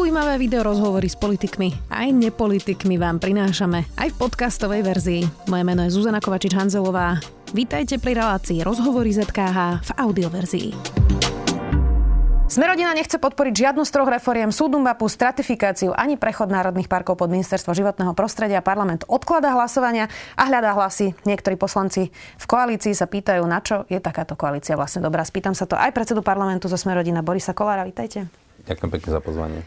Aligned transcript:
Zaujímavé 0.00 0.40
video 0.40 0.64
rozhovory 0.64 1.12
s 1.12 1.16
politikmi 1.20 1.92
aj 1.92 2.08
nepolitikmi 2.16 2.96
vám 2.96 3.20
prinášame 3.20 3.84
aj 4.00 4.08
v 4.08 4.16
podcastovej 4.16 4.80
verzii. 4.80 5.22
Moje 5.52 5.60
meno 5.60 5.84
je 5.84 5.92
Zuzana 5.92 6.24
Kovačič-Hanzelová. 6.24 7.20
Vítajte 7.52 8.00
pri 8.00 8.16
relácii 8.16 8.64
Rozhovory 8.64 9.12
ZKH 9.12 9.84
v 9.84 9.90
audioverzii. 10.00 10.68
Smerodina 12.48 12.96
nechce 12.96 13.20
podporiť 13.20 13.52
žiadnu 13.52 13.84
z 13.84 13.92
troch 13.92 14.08
reforiem, 14.08 14.48
súdnu 14.48 14.80
mapu, 14.80 15.04
stratifikáciu 15.04 15.92
ani 15.92 16.16
prechod 16.16 16.48
národných 16.48 16.88
parkov 16.88 17.20
pod 17.20 17.28
ministerstvo 17.28 17.76
životného 17.76 18.16
prostredia. 18.16 18.64
Parlament 18.64 19.04
odklada 19.04 19.52
hlasovania 19.52 20.08
a 20.32 20.48
hľadá 20.48 20.80
hlasy. 20.80 21.12
Niektorí 21.28 21.60
poslanci 21.60 22.08
v 22.40 22.46
koalícii 22.48 22.96
sa 22.96 23.04
pýtajú, 23.04 23.44
na 23.44 23.60
čo 23.60 23.84
je 23.84 24.00
takáto 24.00 24.32
koalícia 24.32 24.80
vlastne 24.80 25.04
dobrá. 25.04 25.28
Spýtam 25.28 25.52
sa 25.52 25.68
to 25.68 25.76
aj 25.76 25.92
predsedu 25.92 26.24
parlamentu 26.24 26.72
zo 26.72 26.80
Smerodina 26.80 27.20
Borisa 27.20 27.52
Kolára. 27.52 27.84
Vítajte. 27.84 28.39
Ďakujem 28.66 28.90
pekne 28.90 29.10
za 29.12 29.20
pozvanie. 29.20 29.60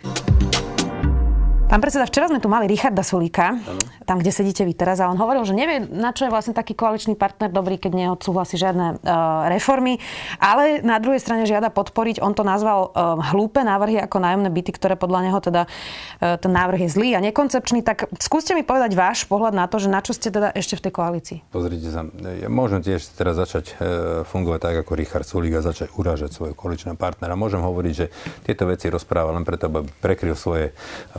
Pán 1.73 1.82
predseda, 1.82 2.05
včera 2.05 2.29
sme 2.29 2.37
tu 2.37 2.54
mali 2.54 2.69
Richarda 2.69 3.01
Sulíka, 3.01 3.57
ano. 3.57 3.81
tam, 4.05 4.21
kde 4.21 4.29
sedíte 4.29 4.61
vy 4.61 4.77
teraz, 4.77 5.01
a 5.01 5.09
on 5.09 5.18
hovoril, 5.18 5.41
že 5.41 5.57
nevie, 5.57 5.81
na 5.81 6.14
čo 6.14 6.29
je 6.29 6.29
vlastne 6.29 6.54
taký 6.54 6.77
koaličný 6.77 7.18
partner 7.18 7.50
dobrý, 7.50 7.81
keď 7.81 7.97
neodsúhlasí 7.97 8.61
žiadne 8.61 9.01
uh, 9.01 9.50
reformy, 9.50 9.97
ale 10.37 10.86
na 10.86 11.01
druhej 11.01 11.17
strane 11.17 11.50
žiada 11.50 11.73
podporiť, 11.73 12.21
on 12.21 12.37
to 12.37 12.45
nazval 12.45 12.93
uh, 12.93 13.17
hlúpe 13.33 13.57
návrhy 13.65 13.97
ako 14.05 14.21
nájomné 14.21 14.54
byty, 14.54 14.69
ktoré 14.69 14.93
podľa 14.93 15.19
neho 15.25 15.39
teda 15.41 15.65
uh, 15.65 16.37
ten 16.37 16.54
návrh 16.54 16.86
je 16.86 16.89
zlý 16.93 17.17
a 17.17 17.25
nekoncepčný. 17.25 17.81
Tak 17.81 18.21
skúste 18.21 18.53
mi 18.53 18.61
povedať 18.61 18.93
váš 18.93 19.25
pohľad 19.25 19.57
na 19.57 19.65
to, 19.65 19.81
že 19.81 19.89
na 19.89 20.05
čo 20.05 20.14
ste 20.14 20.29
teda 20.29 20.53
ešte 20.53 20.78
v 20.78 20.81
tej 20.86 20.93
koalícii. 20.93 21.37
Pozrite 21.50 21.89
sa, 21.89 22.05
ja 22.37 22.53
môžem 22.53 22.86
tiež 22.86 23.01
teraz 23.17 23.33
začať 23.33 23.73
uh, 23.73 24.21
fungovať 24.29 24.61
tak 24.61 24.75
ako 24.86 24.93
Richard 24.93 25.25
Sulík 25.25 25.57
a 25.57 25.65
začať 25.65 25.89
uražať 25.97 26.37
svojho 26.37 26.53
koaličného 26.53 27.01
partnera. 27.01 27.33
Môžem 27.33 27.65
hovoriť, 27.65 27.93
že 27.97 28.14
tieto 28.45 28.69
veci 28.69 28.93
rozpráva 28.93 29.33
len 29.33 29.42
preto, 29.42 29.73
aby 29.73 29.89
prekryl 30.05 30.37
svoje 30.37 30.69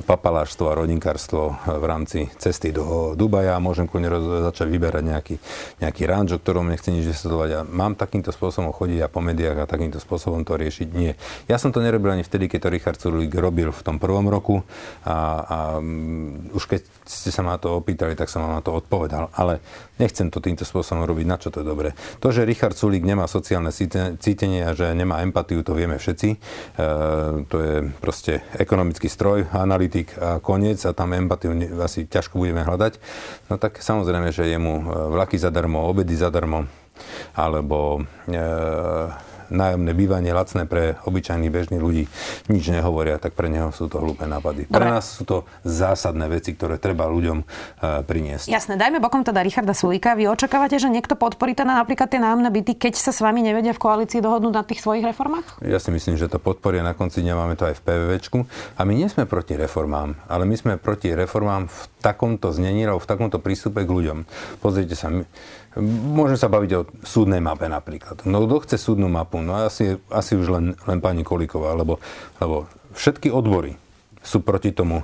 papala 0.06 0.43
farmárstvo 0.44 0.68
a 0.68 0.76
rodinkárstvo 0.76 1.56
v 1.64 1.84
rámci 1.88 2.28
cesty 2.36 2.68
do 2.68 3.16
Dubaja. 3.16 3.56
Môžem 3.64 3.88
kľudne 3.88 4.12
začať 4.44 4.68
vyberať 4.68 5.00
nejaký, 5.08 5.34
nejaký 5.80 6.02
ranč, 6.04 6.36
o 6.36 6.38
ktorom 6.38 6.68
nechcem 6.68 6.92
nič 6.92 7.08
vysvetľovať. 7.08 7.50
A 7.56 7.60
mám 7.64 7.96
takýmto 7.96 8.28
spôsobom 8.28 8.68
chodiť 8.76 9.00
a 9.00 9.08
po 9.08 9.24
médiách 9.24 9.64
a 9.64 9.64
takýmto 9.64 9.96
spôsobom 10.04 10.44
to 10.44 10.60
riešiť? 10.60 10.88
Nie. 10.92 11.16
Ja 11.48 11.56
som 11.56 11.72
to 11.72 11.80
nerobil 11.80 12.12
ani 12.12 12.28
vtedy, 12.28 12.52
keď 12.52 12.68
to 12.68 12.68
Richard 12.76 13.00
Sulík 13.00 13.32
robil 13.32 13.72
v 13.72 13.80
tom 13.80 13.96
prvom 13.96 14.28
roku 14.28 14.60
a, 15.08 15.16
a 15.48 15.58
mm, 15.80 16.52
už 16.52 16.68
keď 16.68 16.84
ste 17.08 17.32
sa 17.32 17.40
ma 17.40 17.56
to 17.56 17.72
opýtali, 17.80 18.12
tak 18.12 18.28
som 18.28 18.44
vám 18.44 18.60
na 18.60 18.62
to 18.64 18.76
odpovedal. 18.76 19.32
Ale 19.32 19.64
nechcem 19.96 20.28
to 20.28 20.44
týmto 20.44 20.68
spôsobom 20.68 21.08
robiť, 21.08 21.24
na 21.24 21.40
čo 21.40 21.48
to 21.48 21.64
je 21.64 21.66
dobré. 21.66 21.96
To, 22.20 22.28
že 22.28 22.44
Richard 22.44 22.76
Sulík 22.76 23.00
nemá 23.00 23.24
sociálne 23.30 23.72
cítenie 24.20 24.60
a 24.66 24.76
že 24.76 24.92
nemá 24.92 25.24
empatiu, 25.24 25.64
to 25.64 25.72
vieme 25.72 25.96
všetci. 25.96 26.28
E, 26.34 26.38
to 27.48 27.56
je 27.64 27.74
proste 28.02 28.44
ekonomický 28.60 29.06
stroj, 29.06 29.48
analytik 29.54 30.12
a 30.18 30.33
koniec 30.40 30.80
a 30.86 30.96
tam 30.96 31.12
empatiu 31.12 31.52
asi 31.82 32.06
ťažko 32.06 32.40
budeme 32.40 32.64
hľadať, 32.64 32.98
no 33.50 33.58
tak 33.60 33.78
samozrejme, 33.82 34.30
že 34.32 34.48
je 34.48 34.58
mu 34.58 34.80
e, 34.80 34.84
vlaky 35.12 35.36
zadarmo, 35.36 35.86
obedy 35.86 36.14
zadarmo, 36.16 36.66
alebo 37.34 38.02
e, 38.26 38.40
nájomné 39.54 39.94
bývanie 39.94 40.34
lacné 40.34 40.66
pre 40.66 40.98
obyčajných 41.06 41.52
bežných 41.54 41.82
ľudí 41.82 42.10
nič 42.50 42.64
nehovoria, 42.68 43.22
tak 43.22 43.38
pre 43.38 43.46
neho 43.46 43.70
sú 43.70 43.86
to 43.86 44.02
hlúpe 44.02 44.26
nápady. 44.26 44.66
Dobre. 44.66 44.74
Pre 44.74 44.86
nás 44.90 45.06
sú 45.06 45.22
to 45.22 45.46
zásadné 45.62 46.26
veci, 46.26 46.52
ktoré 46.52 46.76
treba 46.76 47.06
ľuďom 47.06 47.38
uh, 47.40 48.02
priniesť. 48.02 48.50
Jasné, 48.50 48.74
dajme 48.74 48.98
bokom 48.98 49.22
teda 49.22 49.40
Richarda 49.40 49.72
Sulíka. 49.72 50.18
Vy 50.18 50.26
očakávate, 50.28 50.76
že 50.82 50.90
niekto 50.90 51.14
podporí 51.14 51.54
teda 51.54 51.78
napríklad 51.78 52.10
tie 52.10 52.20
nájomné 52.20 52.50
byty, 52.50 52.74
keď 52.74 52.94
sa 52.98 53.14
s 53.14 53.22
vami 53.22 53.40
nevedia 53.40 53.72
v 53.72 53.80
koalícii 53.80 54.20
dohodnúť 54.20 54.54
na 54.54 54.64
tých 54.66 54.82
svojich 54.82 55.06
reformách? 55.06 55.62
Ja 55.62 55.78
si 55.78 55.94
myslím, 55.94 56.18
že 56.18 56.26
to 56.26 56.42
podporia 56.42 56.82
na 56.82 56.92
konci 56.92 57.22
dňa, 57.22 57.34
máme 57.38 57.54
to 57.54 57.70
aj 57.70 57.78
v 57.78 57.82
PVVčku. 57.86 58.38
A 58.74 58.80
my 58.82 58.92
nie 58.92 59.06
sme 59.06 59.24
proti 59.24 59.54
reformám, 59.54 60.18
ale 60.26 60.44
my 60.44 60.56
sme 60.58 60.72
proti 60.76 61.14
reformám 61.14 61.70
v 61.70 61.78
takomto 62.02 62.52
znení, 62.52 62.84
v 62.84 63.06
takomto 63.08 63.40
prístupe 63.40 63.84
k 63.84 63.90
ľuďom. 63.90 64.18
Pozrite 64.60 64.92
sa, 64.92 65.08
my, 65.08 65.24
Môžeme 65.82 66.38
sa 66.38 66.46
baviť 66.46 66.70
o 66.78 66.86
súdnej 67.02 67.42
mape 67.42 67.66
napríklad. 67.66 68.22
No 68.26 68.46
kto 68.46 68.62
chce 68.62 68.76
súdnu 68.78 69.10
mapu? 69.10 69.42
No 69.42 69.58
asi, 69.58 69.98
asi 70.06 70.38
už 70.38 70.46
len, 70.54 70.66
len 70.86 70.98
pani 71.02 71.26
Kolíková, 71.26 71.74
lebo, 71.74 71.98
lebo 72.38 72.70
všetky 72.94 73.34
odbory 73.34 73.74
sú 74.22 74.40
proti 74.40 74.70
tomu 74.70 75.02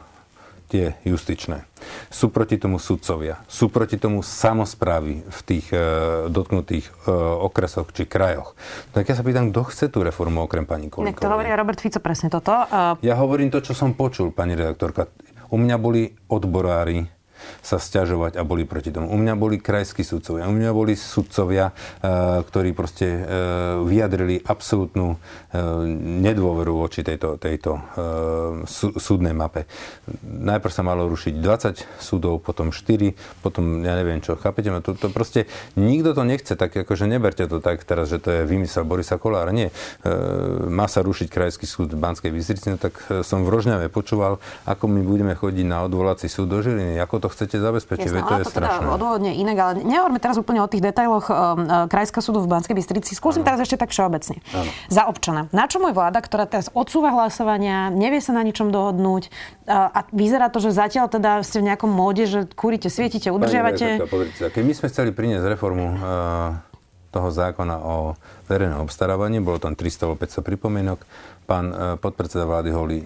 tie 0.70 0.94
justičné. 1.03 1.66
Sú 2.06 2.30
proti 2.30 2.54
tomu 2.54 2.78
sudcovia. 2.78 3.42
Sú 3.50 3.66
proti 3.66 3.98
tomu 3.98 4.22
samozprávy 4.22 5.26
v 5.26 5.41
tých 5.42 5.66
e, 5.75 5.78
dotknutých 6.30 6.86
e, 6.86 6.92
okresoch 7.42 7.91
či 7.91 8.06
krajoch. 8.06 8.54
Tak 8.94 9.10
ja 9.10 9.19
sa 9.19 9.26
pýtam, 9.26 9.50
kto 9.50 9.66
chce 9.66 9.91
tú 9.91 10.06
reformu 10.06 10.47
okrem 10.47 10.62
pani 10.62 10.86
Kolíkovej? 10.86 11.26
to 11.26 11.26
hovorí 11.26 11.50
Robert 11.50 11.82
Fico 11.82 11.98
presne 11.98 12.30
toto. 12.30 12.54
Uh... 12.54 12.94
Ja 13.03 13.19
hovorím 13.19 13.50
to, 13.50 13.59
čo 13.59 13.75
som 13.75 13.98
počul, 13.98 14.30
pani 14.30 14.54
redaktorka. 14.54 15.10
U 15.50 15.59
mňa 15.59 15.76
boli 15.82 16.14
odborári, 16.30 17.03
sa 17.61 17.77
stiažovať 17.77 18.41
a 18.41 18.43
boli 18.43 18.65
proti 18.65 18.91
tomu. 18.91 19.11
U 19.11 19.17
mňa 19.19 19.34
boli 19.37 19.59
krajskí 19.59 20.03
sudcovia, 20.03 20.49
u 20.49 20.55
mňa 20.55 20.71
boli 20.73 20.95
sudcovia, 20.97 21.71
e, 21.71 21.75
ktorí 22.45 22.73
proste 22.73 23.06
e, 23.06 23.21
vyjadrili 23.84 24.41
absolútnu 24.43 25.15
e, 25.15 25.17
nedôveru 26.25 26.77
voči 26.81 27.05
tejto, 27.05 27.37
tejto 27.41 27.83
súdnej 28.97 29.33
mape. 29.33 29.67
Najprv 30.25 30.73
sa 30.73 30.83
malo 30.83 31.06
rušiť 31.09 31.34
20 31.39 32.03
súdov, 32.03 32.43
potom 32.43 32.73
4, 32.73 33.12
potom 33.45 33.83
ja 33.83 33.95
neviem 33.97 34.22
čo. 34.22 34.37
Chápete 34.37 34.72
ma? 34.72 34.83
To, 34.84 34.95
to 34.95 35.12
proste 35.12 35.47
nikto 35.77 36.17
to 36.17 36.22
nechce, 36.27 36.53
tak 36.55 36.75
akože 36.75 37.07
neberte 37.07 37.45
to 37.47 37.59
tak 37.62 37.83
teraz, 37.84 38.11
že 38.11 38.22
to 38.22 38.31
je 38.31 38.41
vymysel 38.47 38.84
Borisa 38.84 39.21
Kolára. 39.21 39.53
Nie. 39.53 39.75
Má 40.69 40.87
sa 40.87 41.05
rušiť 41.05 41.28
krajský 41.31 41.67
súd 41.69 41.95
v 41.95 42.01
Banskej 42.01 42.33
Bystrici, 42.33 42.72
no 42.72 42.78
tak 42.81 42.99
som 43.22 43.43
v 43.47 43.53
Rožňave 43.53 43.93
počúval, 43.93 44.43
ako 44.67 44.84
my 44.91 45.01
budeme 45.05 45.34
chodiť 45.34 45.67
na 45.67 45.87
odvolací 45.87 46.27
súd 46.27 46.51
do 46.51 46.59
Žiliny, 46.61 46.99
ako 47.03 47.27
to 47.27 47.28
chcete 47.32 47.56
zabezpečiť, 47.56 48.10
Jasne, 48.10 48.26
to 48.26 48.34
je 48.36 48.44
to 48.44 48.52
strašné. 48.52 48.82
Teda 48.82 48.94
odôvodne 48.94 49.32
inak, 49.32 49.56
ale 49.56 49.72
nehovoríme 49.86 50.20
teraz 50.20 50.36
úplne 50.36 50.60
o 50.60 50.68
tých 50.68 50.82
detailoch 50.82 51.26
uh, 51.30 51.86
Krajského 51.86 52.20
súdu 52.20 52.42
v 52.42 52.50
Banskej 52.50 52.74
Bystrici. 52.74 53.14
Skúsim 53.14 53.42
ano. 53.42 53.48
teraz 53.48 53.58
ešte 53.62 53.78
tak 53.78 53.94
všeobecne. 53.94 54.42
Ano. 54.52 54.70
Za 54.91 55.06
občana. 55.06 55.46
Na 55.54 55.70
čo 55.70 55.78
môj 55.78 55.94
vláda, 55.94 56.18
ktorá 56.20 56.44
teraz 56.50 56.68
odsúva 56.74 57.14
hlasovania, 57.14 57.88
nevie 57.88 58.18
sa 58.18 58.34
na 58.34 58.42
ničom 58.42 58.74
dohodnúť 58.74 59.30
uh, 59.30 59.91
a 59.94 60.00
vyzerá 60.10 60.50
to, 60.50 60.58
že 60.58 60.74
zatiaľ 60.74 61.06
teda 61.08 61.41
ste 61.46 61.62
v 61.62 61.70
nejakom 61.70 61.88
móde, 61.88 62.26
že 62.26 62.50
kúrite, 62.50 62.91
svietite, 62.91 63.30
udržiavate. 63.30 64.02
Keď 64.50 64.62
my 64.66 64.74
sme 64.74 64.86
chceli 64.91 65.10
priniesť 65.14 65.47
reformu 65.47 65.86
uh, 65.86 65.98
toho 67.14 67.28
zákona 67.30 67.76
o 67.80 68.14
verejnom 68.47 68.86
obstarávaní, 68.86 69.38
bolo 69.38 69.62
tam 69.62 69.78
300 69.78 70.14
500 70.14 70.47
pripomienok, 70.47 71.02
pán 71.47 71.98
podpredseda 71.98 72.47
vlády 72.47 72.70
Holý 72.70 73.00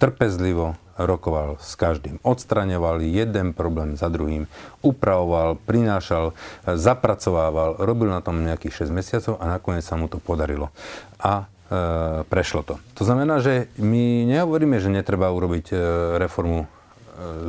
trpezlivo 0.00 0.72
rokoval 1.06 1.56
s 1.60 1.76
každým. 1.76 2.20
Odstraňoval 2.20 3.00
jeden 3.04 3.52
problém 3.56 3.96
za 3.96 4.12
druhým, 4.12 4.50
upravoval, 4.84 5.56
prinášal, 5.64 6.36
zapracovával, 6.64 7.80
robil 7.80 8.12
na 8.12 8.20
tom 8.20 8.42
nejakých 8.44 8.88
6 8.88 8.92
mesiacov 8.92 9.34
a 9.40 9.44
nakoniec 9.58 9.84
sa 9.84 9.96
mu 9.96 10.08
to 10.08 10.20
podarilo. 10.20 10.72
A 11.20 11.44
e, 11.44 12.24
prešlo 12.28 12.62
to. 12.64 12.74
To 13.00 13.02
znamená, 13.04 13.40
že 13.40 13.72
my 13.80 14.28
nehovoríme, 14.28 14.80
že 14.80 14.92
netreba 14.92 15.32
urobiť 15.32 15.66
e, 15.72 15.76
reformu 16.20 16.64
e, 16.64 16.68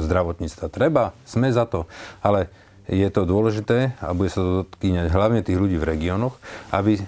zdravotníctva. 0.04 0.72
Treba, 0.72 1.16
sme 1.28 1.52
za 1.52 1.68
to, 1.68 1.88
ale 2.24 2.52
je 2.90 3.08
to 3.08 3.24
dôležité 3.24 3.96
a 4.04 4.12
bude 4.12 4.34
sa 4.34 4.42
to 4.42 4.52
dotkýňať 4.66 5.08
hlavne 5.14 5.46
tých 5.46 5.56
ľudí 5.56 5.78
v 5.80 5.88
regiónoch, 5.96 6.36
aby 6.76 7.00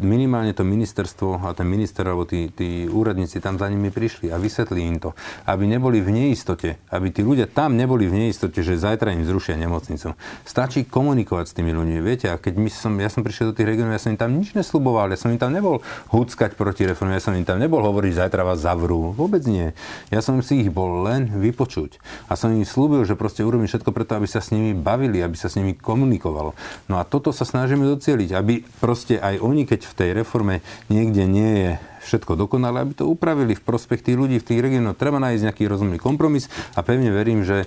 minimálne 0.00 0.52
to 0.52 0.62
ministerstvo 0.62 1.40
a 1.40 1.56
ten 1.56 1.64
minister 1.68 2.04
alebo 2.04 2.28
tí, 2.28 2.52
tí 2.52 2.84
úradníci 2.86 3.40
tam 3.40 3.56
za 3.56 3.66
nimi 3.66 3.88
prišli 3.88 4.28
a 4.28 4.36
vysvetli 4.36 4.84
im 4.84 4.96
to, 5.00 5.16
aby 5.48 5.64
neboli 5.64 6.04
v 6.04 6.12
neistote, 6.12 6.76
aby 6.92 7.08
tí 7.08 7.24
ľudia 7.24 7.48
tam 7.48 7.74
neboli 7.74 8.04
v 8.06 8.26
neistote, 8.26 8.60
že 8.60 8.76
zajtra 8.76 9.16
im 9.16 9.24
zrušia 9.24 9.56
nemocnicu. 9.56 10.12
Stačí 10.44 10.84
komunikovať 10.84 11.46
s 11.48 11.56
tými 11.56 11.72
ľuďmi. 11.72 11.98
Viete, 12.04 12.28
a 12.28 12.36
keď 12.36 12.54
my 12.60 12.68
som, 12.68 12.92
ja 13.00 13.08
som 13.08 13.24
prišiel 13.24 13.52
do 13.52 13.56
tých 13.56 13.68
regiónov, 13.72 13.96
ja 13.96 14.02
som 14.02 14.12
im 14.12 14.20
tam 14.20 14.36
nič 14.36 14.52
nesluboval, 14.52 15.08
ja 15.08 15.18
som 15.18 15.32
im 15.32 15.40
tam 15.40 15.56
nebol 15.56 15.80
húckať 16.12 16.52
proti 16.54 16.84
reforme, 16.84 17.16
ja 17.16 17.22
som 17.24 17.32
im 17.32 17.48
tam 17.48 17.56
nebol 17.56 17.80
hovoriť, 17.80 18.28
zajtra 18.28 18.44
vás 18.44 18.60
zavrú. 18.60 19.16
Vôbec 19.16 19.40
nie. 19.48 19.72
Ja 20.12 20.20
som 20.20 20.36
si 20.44 20.60
ich 20.60 20.70
bol 20.70 21.08
len 21.08 21.32
vypočuť. 21.32 21.96
A 22.28 22.36
som 22.36 22.52
im 22.52 22.68
slúbil, 22.68 23.08
že 23.08 23.16
proste 23.16 23.40
urobím 23.40 23.70
všetko 23.70 23.90
preto, 23.96 24.20
aby 24.20 24.28
sa 24.28 24.44
s 24.44 24.52
nimi 24.52 24.76
bavili, 24.76 25.24
aby 25.24 25.36
sa 25.38 25.48
s 25.48 25.56
nimi 25.56 25.72
komunikovalo. 25.72 26.52
No 26.92 27.00
a 27.00 27.08
toto 27.08 27.32
sa 27.32 27.48
snažíme 27.48 27.88
docieliť, 27.96 28.30
aby 28.36 28.60
proste 28.82 29.16
aj 29.16 29.40
oni, 29.40 29.64
keď 29.64 29.85
v 29.86 29.96
tej 29.96 30.10
reforme 30.18 30.60
niekde 30.90 31.24
nie 31.30 31.52
je 31.62 31.72
všetko 32.06 32.38
dokonalé, 32.38 32.86
aby 32.86 32.94
to 32.94 33.10
upravili 33.10 33.58
v 33.58 33.66
prospech 33.66 34.06
tých 34.06 34.16
ľudí 34.18 34.38
v 34.38 34.46
tých 34.46 34.62
regiónoch. 34.62 34.94
Treba 34.94 35.18
nájsť 35.18 35.42
nejaký 35.50 35.64
rozumný 35.66 35.98
kompromis 35.98 36.46
a 36.78 36.86
pevne 36.86 37.10
verím, 37.10 37.42
že 37.42 37.66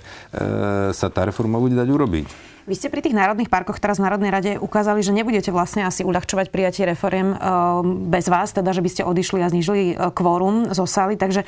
sa 0.96 1.08
tá 1.12 1.28
reforma 1.28 1.60
bude 1.60 1.76
dať 1.76 1.88
urobiť. 1.92 2.49
Vy 2.68 2.74
ste 2.76 2.92
pri 2.92 3.00
tých 3.00 3.16
národných 3.16 3.48
parkoch 3.48 3.80
teraz 3.80 3.96
v 3.96 4.04
Národnej 4.04 4.30
rade 4.32 4.52
ukázali, 4.60 5.00
že 5.00 5.16
nebudete 5.16 5.48
vlastne 5.48 5.88
asi 5.88 6.04
uľahčovať 6.04 6.52
prijatie 6.52 6.84
reforiem 6.84 7.32
e, 7.32 7.36
bez 8.12 8.28
vás, 8.28 8.52
teda 8.52 8.76
že 8.76 8.84
by 8.84 8.90
ste 8.92 9.02
odišli 9.08 9.40
a 9.40 9.48
znižili 9.48 9.82
e, 9.92 9.94
kvórum 10.12 10.68
zo 10.76 10.84
sály. 10.84 11.16
Takže 11.16 11.44
e, 11.44 11.46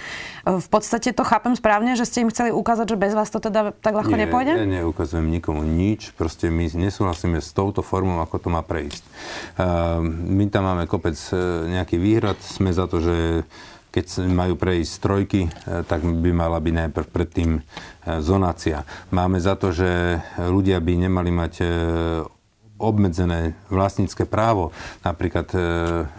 v 0.56 0.68
podstate 0.72 1.12
to 1.12 1.20
chápem 1.20 1.52
správne, 1.52 1.92
že 2.00 2.08
ste 2.08 2.24
im 2.24 2.32
chceli 2.32 2.48
ukázať, 2.48 2.96
že 2.96 2.96
bez 2.96 3.12
vás 3.12 3.28
to 3.28 3.44
teda 3.44 3.76
tak 3.76 3.92
ľahko 3.92 4.16
Nie, 4.16 4.24
nepôjde? 4.24 4.52
Nie, 4.56 4.84
neukazujem 4.84 5.28
nikomu 5.28 5.68
nič. 5.68 6.16
Proste 6.16 6.48
my 6.48 6.64
nesúhlasíme 6.72 7.40
s 7.44 7.52
touto 7.52 7.84
formou, 7.84 8.24
ako 8.24 8.36
to 8.40 8.48
má 8.48 8.64
prejsť. 8.64 9.04
My 10.08 10.44
tam 10.48 10.64
máme 10.64 10.88
kopec 10.88 11.14
nejaký 11.68 12.00
výhrad. 12.00 12.40
Sme 12.40 12.72
za 12.72 12.88
to, 12.88 13.04
že 13.04 13.44
keď 13.92 14.24
majú 14.24 14.56
prejsť 14.56 14.94
trojky, 15.04 15.52
tak 15.84 16.00
by 16.00 16.32
mala 16.32 16.56
byť 16.64 16.74
najprv 16.88 17.06
predtým 17.12 17.60
zonácia. 18.24 18.88
Máme 19.12 19.36
za 19.36 19.52
to, 19.54 19.68
že 19.68 20.18
ľudia 20.40 20.80
by 20.80 21.06
nemali 21.06 21.28
mať 21.28 21.52
obmedzené 22.82 23.54
vlastnícke 23.70 24.26
právo, 24.26 24.74
napríklad 25.06 25.46
e, 25.54 25.58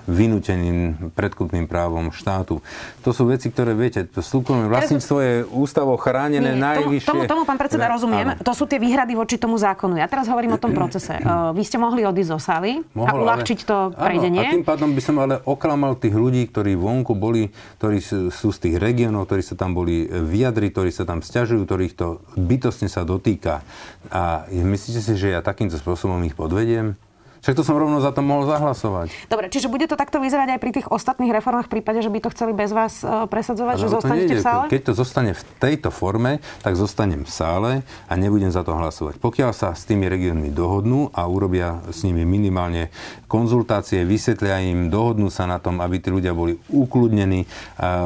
vynúteným 0.07 1.11
predkupným 1.11 1.67
právom 1.67 2.15
štátu. 2.15 2.63
To 3.03 3.11
sú 3.11 3.27
veci, 3.27 3.51
ktoré 3.51 3.75
viete, 3.75 4.07
to 4.07 4.23
súkromné 4.23 4.71
vlastníctvo 4.71 5.17
je 5.19 5.33
ústavo 5.51 5.99
chránené 5.99 6.55
Nie, 6.55 6.79
najvyššie. 6.79 7.11
Tomu, 7.11 7.27
tomu, 7.27 7.43
pán 7.43 7.59
predseda, 7.59 7.91
rozumiem. 7.91 8.39
Áno. 8.39 8.41
To 8.47 8.55
sú 8.55 8.63
tie 8.63 8.79
výhrady 8.79 9.19
voči 9.19 9.35
tomu 9.35 9.59
zákonu. 9.59 9.99
Ja 9.99 10.07
teraz 10.07 10.31
hovorím 10.31 10.55
o 10.55 10.59
tom 10.61 10.71
procese. 10.79 11.19
Uh, 11.19 11.51
vy 11.51 11.67
ste 11.67 11.75
mohli 11.75 12.07
odísť 12.07 12.29
zo 12.31 12.39
sály 12.39 12.79
Mohol, 12.95 13.11
a 13.11 13.11
uľahčiť 13.19 13.59
to 13.67 13.77
prejdenie. 13.91 14.47
A 14.47 14.55
tým 14.55 14.63
pádom 14.63 14.95
by 14.95 15.01
som 15.03 15.19
ale 15.19 15.43
oklamal 15.43 15.99
tých 15.99 16.15
ľudí, 16.15 16.47
ktorí 16.47 16.79
vonku 16.79 17.11
boli, 17.19 17.51
ktorí 17.83 17.99
sú, 17.99 18.31
z 18.31 18.57
tých 18.63 18.75
regiónov, 18.79 19.27
ktorí 19.27 19.43
sa 19.43 19.59
tam 19.59 19.75
boli 19.75 20.07
vyjadri, 20.07 20.71
ktorí 20.71 20.95
sa 20.95 21.03
tam 21.03 21.19
stiažujú, 21.19 21.67
ktorých 21.67 21.93
to 21.99 22.23
bytostne 22.39 22.87
sa 22.87 23.03
dotýka. 23.03 23.65
A 24.13 24.47
myslíte 24.47 25.01
si, 25.03 25.13
že 25.19 25.33
ja 25.33 25.43
takýmto 25.43 25.75
spôsobom 25.75 26.21
ich 26.23 26.37
pod 26.37 26.52
odvediem, 26.53 26.95
však 27.43 27.59
to 27.59 27.63
som 27.67 27.75
rovno 27.75 27.99
za 27.99 28.15
to 28.15 28.23
mohol 28.23 28.47
zahlasovať. 28.47 29.11
Dobre, 29.27 29.51
čiže 29.51 29.67
bude 29.67 29.83
to 29.83 29.99
takto 29.99 30.23
vyzerať 30.23 30.55
aj 30.55 30.59
pri 30.63 30.71
tých 30.71 30.87
ostatných 30.87 31.35
reformách 31.35 31.67
v 31.67 31.79
prípade, 31.79 31.99
že 31.99 32.07
by 32.07 32.23
to 32.23 32.31
chceli 32.31 32.55
bez 32.55 32.71
vás 32.71 33.03
uh, 33.03 33.27
presadzovať, 33.27 33.75
Ale 33.75 33.83
že 33.83 33.87
zostanete 33.91 34.33
v 34.39 34.41
sále? 34.41 34.65
Keď 34.71 34.81
to 34.87 34.93
zostane 34.95 35.31
v 35.35 35.43
tejto 35.59 35.91
forme, 35.91 36.39
tak 36.63 36.79
zostanem 36.79 37.27
v 37.27 37.31
sále 37.31 37.71
a 38.07 38.13
nebudem 38.15 38.47
za 38.47 38.63
to 38.63 38.71
hlasovať. 38.71 39.19
Pokiaľ 39.19 39.51
sa 39.51 39.75
s 39.75 39.83
tými 39.83 40.07
regiónmi 40.07 40.55
dohodnú 40.55 41.11
a 41.11 41.27
urobia 41.27 41.83
s 41.91 42.07
nimi 42.07 42.23
minimálne 42.23 42.87
konzultácie, 43.27 44.07
vysvetlia 44.07 44.63
im, 44.63 44.87
dohodnú 44.87 45.27
sa 45.27 45.43
na 45.43 45.59
tom, 45.59 45.83
aby 45.83 45.99
tí 45.99 46.13
ľudia 46.13 46.31
boli 46.31 46.55
ukludnení, 46.71 47.49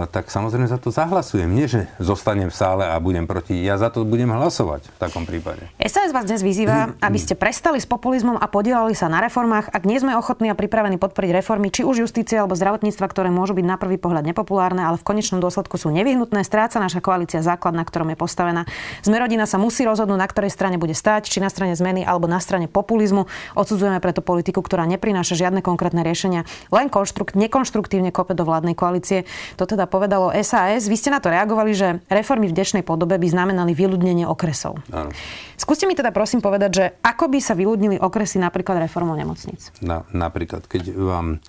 tak 0.10 0.31
samozrejme 0.31 0.66
za 0.72 0.80
to 0.80 0.89
zahlasujem. 0.89 1.51
Nie, 1.51 1.68
že 1.68 1.92
zostanem 2.00 2.48
v 2.48 2.56
sále 2.56 2.88
a 2.88 2.95
budem 2.98 3.28
proti. 3.28 3.60
Ja 3.60 3.75
za 3.75 3.92
to 3.92 4.07
budem 4.07 4.31
hlasovať 4.31 4.88
v 4.88 4.98
takom 4.98 5.28
prípade. 5.28 5.68
SAS 5.84 6.16
vás 6.16 6.25
dnes 6.25 6.39
vyzýva, 6.42 6.95
aby 7.07 7.19
ste 7.19 7.36
prestali 7.36 7.78
s 7.78 7.86
populizmom 7.86 8.39
a 8.39 8.48
podielali 8.48 8.95
sa 8.95 9.12
na 9.12 9.26
reformách, 9.27 9.69
ak 9.69 9.83
nie 9.83 10.00
sme 10.00 10.15
ochotní 10.15 10.47
a 10.47 10.56
pripravení 10.56 10.95
podporiť 10.95 11.44
reformy, 11.44 11.68
či 11.68 11.83
už 11.83 12.07
justície 12.07 12.39
alebo 12.39 12.56
zdravotníctva, 12.56 13.06
ktoré 13.12 13.27
môžu 13.27 13.53
byť 13.53 13.65
na 13.68 13.75
prvý 13.75 14.00
pohľad 14.00 14.24
nepopulárne, 14.24 14.88
ale 14.88 14.95
v 14.95 15.03
konečnom 15.03 15.44
dôsledku 15.44 15.75
sú 15.75 15.91
nevyhnutné, 15.91 16.47
stráca 16.47 16.79
naša 16.79 17.03
koalícia 17.03 17.44
základ, 17.44 17.75
na 17.75 17.83
ktorom 17.83 18.15
je 18.15 18.18
postavená. 18.18 18.63
Sme 19.03 19.19
rodina 19.19 19.44
sa 19.44 19.59
musí 19.59 19.83
rozhodnúť, 19.83 20.15
na 20.15 20.27
ktorej 20.31 20.56
strane 20.56 20.79
bude 20.79 20.95
stať, 20.95 21.27
či 21.27 21.44
na 21.44 21.51
strane 21.51 21.75
zmeny 21.75 22.07
alebo 22.07 22.31
na 22.31 22.39
strane 22.39 22.71
populizmu. 22.71 23.27
Odsudzujeme 23.59 24.00
preto 24.00 24.24
politiku, 24.24 24.63
ktorá 24.63 24.88
neprináša 24.88 25.35
žiadne 25.35 25.59
konkrétne 25.59 26.07
riešenia, 26.07 26.47
len 26.71 26.88
konštrukt, 26.88 27.35
nekonštruktívne 27.35 28.15
kope 28.15 28.31
do 28.31 28.47
vládnej 28.47 28.79
koalície. 28.79 29.27
To 29.59 29.68
teda 29.68 29.91
povedalo 29.91 30.31
SAS. 30.39 30.88
Vy 30.88 30.95
ste 30.95 31.12
na 31.12 31.19
to 31.19 31.27
reagovali, 31.27 31.75
že 31.75 32.00
reformy 32.07 32.47
v 32.47 32.56
dnešnej 32.56 32.88
podobe 32.88 33.19
by 33.19 33.27
znamenali 33.27 33.75
vyľudnenie 33.75 34.24
okresov. 34.24 34.79
Áno. 34.95 35.12
Skúste 35.57 35.89
mi 35.89 35.97
teda 35.97 36.13
prosím 36.13 36.39
povedať, 36.39 36.71
že 36.71 36.85
ako 37.01 37.33
by 37.33 37.39
sa 37.41 37.57
vyľudnili 37.57 37.97
okresy 37.97 38.38
napríklad 38.38 38.77
reformou 38.85 39.17
nemocnic? 39.18 39.74
Na, 39.81 40.06
napríklad, 40.14 40.69
keď 40.69 40.94
vám 40.94 41.42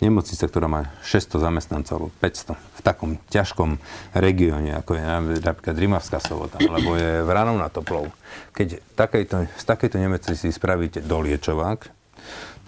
nemocnica, 0.00 0.48
ktorá 0.48 0.66
má 0.66 0.82
600 1.04 1.44
zamestnancov 1.44 1.94
alebo 2.00 2.10
500 2.18 2.56
v 2.56 2.80
takom 2.80 3.10
ťažkom 3.28 3.76
regióne, 4.16 4.72
ako 4.80 4.96
je 4.96 5.02
napríklad 5.44 5.76
Rimavská 5.76 6.18
sobota, 6.24 6.56
alebo 6.56 6.96
je 6.96 7.20
Vranov 7.20 7.60
na 7.60 7.68
Toplov, 7.68 8.08
keď 8.56 8.80
takejto, 8.96 9.44
z 9.52 9.64
takejto 9.68 10.00
nemocnici 10.00 10.48
spravíte 10.48 11.04
doliečovák, 11.04 12.00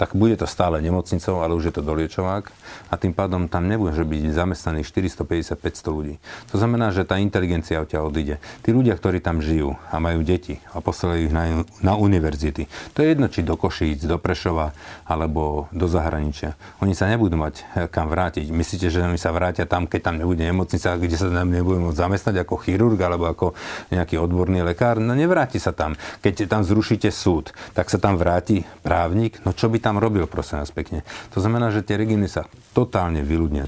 tak 0.00 0.16
bude 0.16 0.34
to 0.40 0.48
stále 0.48 0.80
nemocnicou, 0.80 1.44
ale 1.44 1.54
už 1.54 1.70
je 1.70 1.74
to 1.76 1.82
doliečovák 1.84 2.44
a 2.88 2.94
tým 2.96 3.12
pádom 3.12 3.46
tam 3.46 3.68
nebude 3.68 3.94
byť 3.96 4.22
zamestnaných 4.32 4.88
450-500 4.88 5.96
ľudí. 5.96 6.14
To 6.50 6.56
znamená, 6.56 6.90
že 6.90 7.04
tá 7.04 7.20
inteligencia 7.20 7.80
odtiaľ 7.82 8.08
odíde. 8.08 8.40
Tí 8.64 8.72
ľudia, 8.72 8.96
ktorí 8.96 9.20
tam 9.20 9.44
žijú 9.44 9.76
a 9.92 10.00
majú 10.00 10.24
deti 10.24 10.58
a 10.72 10.80
posielajú 10.80 11.20
ich 11.28 11.34
na, 11.34 11.64
na 11.84 11.94
univerzity, 11.98 12.66
to 12.96 13.04
je 13.04 13.12
jedno, 13.12 13.28
či 13.28 13.44
do 13.44 13.54
Košíc, 13.60 14.04
do 14.08 14.16
Prešova 14.16 14.72
alebo 15.04 15.68
do 15.70 15.84
zahraničia. 15.86 16.56
Oni 16.80 16.96
sa 16.96 17.10
nebudú 17.10 17.36
mať 17.36 17.54
eh, 17.60 17.86
kam 17.90 18.08
vrátiť. 18.08 18.48
Myslíte, 18.48 18.88
že 18.88 19.04
oni 19.04 19.20
sa 19.20 19.34
vrátia 19.34 19.68
tam, 19.68 19.84
keď 19.84 20.12
tam 20.12 20.16
nebude 20.16 20.40
nemocnica, 20.40 20.96
kde 20.96 21.16
sa 21.18 21.28
tam 21.28 21.52
nebude 21.52 21.82
môcť 21.82 21.98
zamestnať 21.98 22.34
ako 22.46 22.54
chirurg 22.62 22.98
alebo 23.00 23.28
ako 23.28 23.52
nejaký 23.92 24.16
odborný 24.16 24.64
lekár? 24.64 25.02
No 25.02 25.12
nevráti 25.12 25.60
sa 25.60 25.76
tam. 25.76 25.98
Keď 26.24 26.48
tam 26.48 26.64
zrušíte 26.64 27.12
súd, 27.12 27.52
tak 27.76 27.92
sa 27.92 28.00
tam 28.00 28.16
vráti 28.16 28.64
právnik. 28.80 29.42
No 29.44 29.52
čo 29.52 29.68
by 29.68 29.81
tam 29.82 29.98
robil, 29.98 30.30
prosím 30.30 30.62
vás 30.62 30.70
pekne. 30.70 31.02
To 31.34 31.42
znamená, 31.42 31.74
že 31.74 31.82
tie 31.82 31.98
regióny 31.98 32.30
sa 32.30 32.46
totálne 32.70 33.26
vyľudnia. 33.26 33.66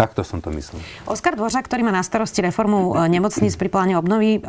Takto 0.00 0.24
som 0.24 0.40
to 0.40 0.48
myslel. 0.56 0.80
Oskar 1.04 1.36
Dvořák, 1.36 1.68
ktorý 1.68 1.84
má 1.84 1.92
na 1.92 2.00
starosti 2.00 2.40
reformu 2.40 2.96
e, 2.96 3.12
nemocníc 3.12 3.52
pri 3.60 3.68
pláne 3.68 4.00
obnovy, 4.00 4.40
e, 4.40 4.48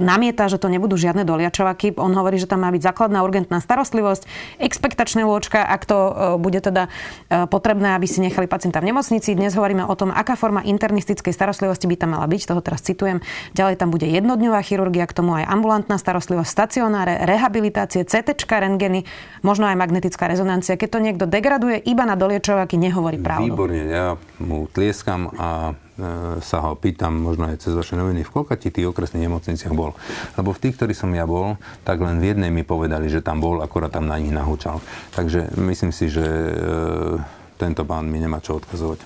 namieta, 0.00 0.48
že 0.48 0.56
to 0.56 0.72
nebudú 0.72 0.96
žiadne 0.96 1.28
doliačovaky. 1.28 2.00
On 2.00 2.08
hovorí, 2.16 2.40
že 2.40 2.48
tam 2.48 2.64
má 2.64 2.72
byť 2.72 2.88
základná 2.88 3.20
urgentná 3.20 3.60
starostlivosť, 3.60 4.24
expektačné 4.56 5.28
lôčka, 5.28 5.60
ak 5.60 5.84
to 5.84 5.98
e, 6.08 6.12
bude 6.40 6.64
teda 6.64 6.88
potrebné, 7.28 7.92
aby 7.92 8.08
si 8.08 8.24
nechali 8.24 8.48
pacienta 8.48 8.80
v 8.80 8.88
nemocnici. 8.88 9.36
Dnes 9.36 9.52
hovoríme 9.52 9.84
o 9.84 9.92
tom, 9.92 10.08
aká 10.08 10.32
forma 10.32 10.64
internistickej 10.64 11.36
starostlivosti 11.36 11.84
by 11.84 11.96
tam 12.00 12.16
mala 12.16 12.24
byť, 12.24 12.48
toho 12.48 12.64
teraz 12.64 12.80
citujem. 12.80 13.20
Ďalej 13.52 13.76
tam 13.76 13.92
bude 13.92 14.08
jednodňová 14.08 14.64
chirurgia, 14.64 15.04
k 15.04 15.12
tomu 15.12 15.36
aj 15.36 15.44
ambulantná 15.44 16.00
starostlivosť, 16.00 16.48
stacionáre, 16.48 17.28
rehabilitácie, 17.28 18.08
CT, 18.08 18.48
rengeny, 18.48 19.04
možno 19.44 19.68
aj 19.68 19.76
magnetická 19.76 20.24
rezonancia. 20.24 20.80
Keď 20.80 20.88
to 20.88 20.98
niekto 21.04 21.24
degraduje 21.28 21.76
iba 21.84 22.08
na 22.08 22.16
doliečovaky, 22.16 22.80
nehovorí 22.80 23.20
pravdu. 23.20 23.52
Výborne, 23.52 23.84
ja 23.84 24.16
mu 24.40 24.70
tlieskam 24.78 25.34
a 25.34 25.74
e, 25.98 26.38
sa 26.38 26.62
ho 26.62 26.78
pýtam, 26.78 27.18
možno 27.18 27.50
aj 27.50 27.66
cez 27.66 27.74
vaše 27.74 27.98
noviny, 27.98 28.22
v 28.22 28.30
koľka 28.30 28.54
ti 28.54 28.70
tých 28.70 28.86
okresných 28.94 29.26
nemocniciach 29.26 29.74
bol. 29.74 29.98
Lebo 30.38 30.54
v 30.54 30.62
tých, 30.62 30.78
ktorí 30.78 30.94
som 30.94 31.10
ja 31.10 31.26
bol, 31.26 31.58
tak 31.82 31.98
len 31.98 32.22
v 32.22 32.30
jednej 32.30 32.54
mi 32.54 32.62
povedali, 32.62 33.10
že 33.10 33.18
tam 33.18 33.42
bol, 33.42 33.58
akorát 33.58 33.90
tam 33.90 34.06
na 34.06 34.22
nich 34.22 34.30
nahúčal. 34.30 34.78
Takže 35.18 35.50
myslím 35.58 35.90
si, 35.90 36.06
že 36.06 36.22
e, 36.22 36.52
tento 37.58 37.82
pán 37.82 38.06
mi 38.06 38.22
nemá 38.22 38.38
čo 38.38 38.62
odkazovať. 38.62 39.02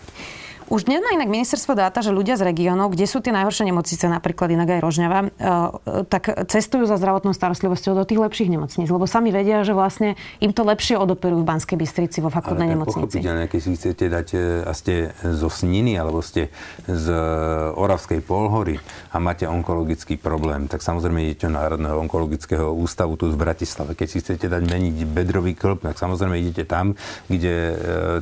Už 0.69 0.87
dnes 0.87 1.03
má 1.03 1.11
inak 1.17 1.32
ministerstvo 1.32 1.75
dáta, 1.75 2.05
že 2.05 2.14
ľudia 2.14 2.38
z 2.38 2.47
regiónov, 2.47 2.93
kde 2.93 3.09
sú 3.09 3.19
tie 3.19 3.35
najhoršie 3.35 3.67
nemocnice, 3.67 4.05
napríklad 4.06 4.53
inak 4.53 4.79
aj 4.79 4.81
Rožňava, 4.85 5.19
e, 5.23 5.29
tak 6.06 6.29
cestujú 6.47 6.85
za 6.85 7.00
zdravotnou 7.00 7.32
starostlivosťou 7.32 7.97
do 7.97 8.05
tých 8.05 8.20
lepších 8.20 8.50
nemocníc, 8.53 8.87
lebo 8.91 9.09
sami 9.09 9.32
vedia, 9.32 9.64
že 9.64 9.73
vlastne 9.73 10.14
im 10.44 10.53
to 10.53 10.62
lepšie 10.62 11.00
odoperujú 11.00 11.43
v 11.43 11.49
Banskej 11.49 11.76
Bystrici 11.81 12.19
vo 12.20 12.29
fakultnej 12.29 12.76
nemocnici. 12.76 13.19
Pochopiteľne, 13.19 13.49
keď 13.49 13.61
si 13.64 13.70
chcete 13.75 14.05
dať 14.12 14.26
e, 14.35 14.38
a 14.69 14.73
ste 14.76 14.94
zo 15.25 15.49
Sniny 15.49 15.97
alebo 15.97 16.20
ste 16.20 16.53
z 16.85 17.06
Oravskej 17.73 18.20
polhory 18.23 18.76
a 19.12 19.17
máte 19.23 19.48
onkologický 19.48 20.20
problém, 20.20 20.69
tak 20.69 20.84
samozrejme 20.84 21.25
idete 21.25 21.48
Národného 21.48 21.96
onkologického 22.05 22.70
ústavu 22.77 23.17
tu 23.17 23.32
v 23.32 23.39
Bratislave. 23.41 23.96
Keď 23.96 24.08
si 24.08 24.19
chcete 24.20 24.46
dať 24.46 24.63
meniť 24.69 25.08
bedrový 25.08 25.56
klb, 25.56 25.89
tak 25.89 25.96
samozrejme 25.96 26.36
idete 26.36 26.69
tam, 26.69 26.94
kde 27.27 27.55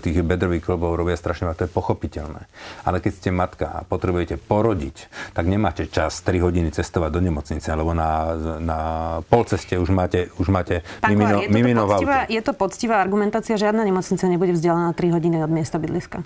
tých 0.03 0.23
bedrových 0.23 0.67
klbov 0.67 0.95
robia 0.95 1.19
strašne 1.19 1.51
a 1.51 1.57
to 1.57 1.67
je 1.67 1.73
pochopiteľné 1.73 2.30
normálne. 2.31 2.49
Ale 2.87 3.03
keď 3.03 3.13
ste 3.13 3.31
matka 3.35 3.67
a 3.67 3.81
potrebujete 3.83 4.39
porodiť, 4.39 4.97
tak 5.35 5.45
nemáte 5.51 5.91
čas 5.91 6.23
3 6.23 6.39
hodiny 6.39 6.71
cestovať 6.71 7.11
do 7.11 7.21
nemocnice, 7.21 7.67
lebo 7.75 7.91
na, 7.93 8.39
na 8.63 8.79
polceste 9.27 9.75
už 9.75 9.91
máte, 9.91 10.31
už 10.39 10.49
máte 10.49 10.87
Pán 11.03 11.19
mimino, 11.19 11.43
je, 11.43 11.49
to 11.51 11.53
mimino 11.53 11.83
poctivá, 11.91 12.19
je 12.31 12.43
to 12.43 12.53
poctivá 12.55 12.97
argumentácia, 13.03 13.59
žiadna 13.59 13.83
nemocnica 13.83 14.25
nebude 14.31 14.55
vzdialená 14.55 14.95
3 14.95 15.17
hodiny 15.17 15.37
od 15.43 15.51
miesta 15.51 15.83
bydliska? 15.83 16.23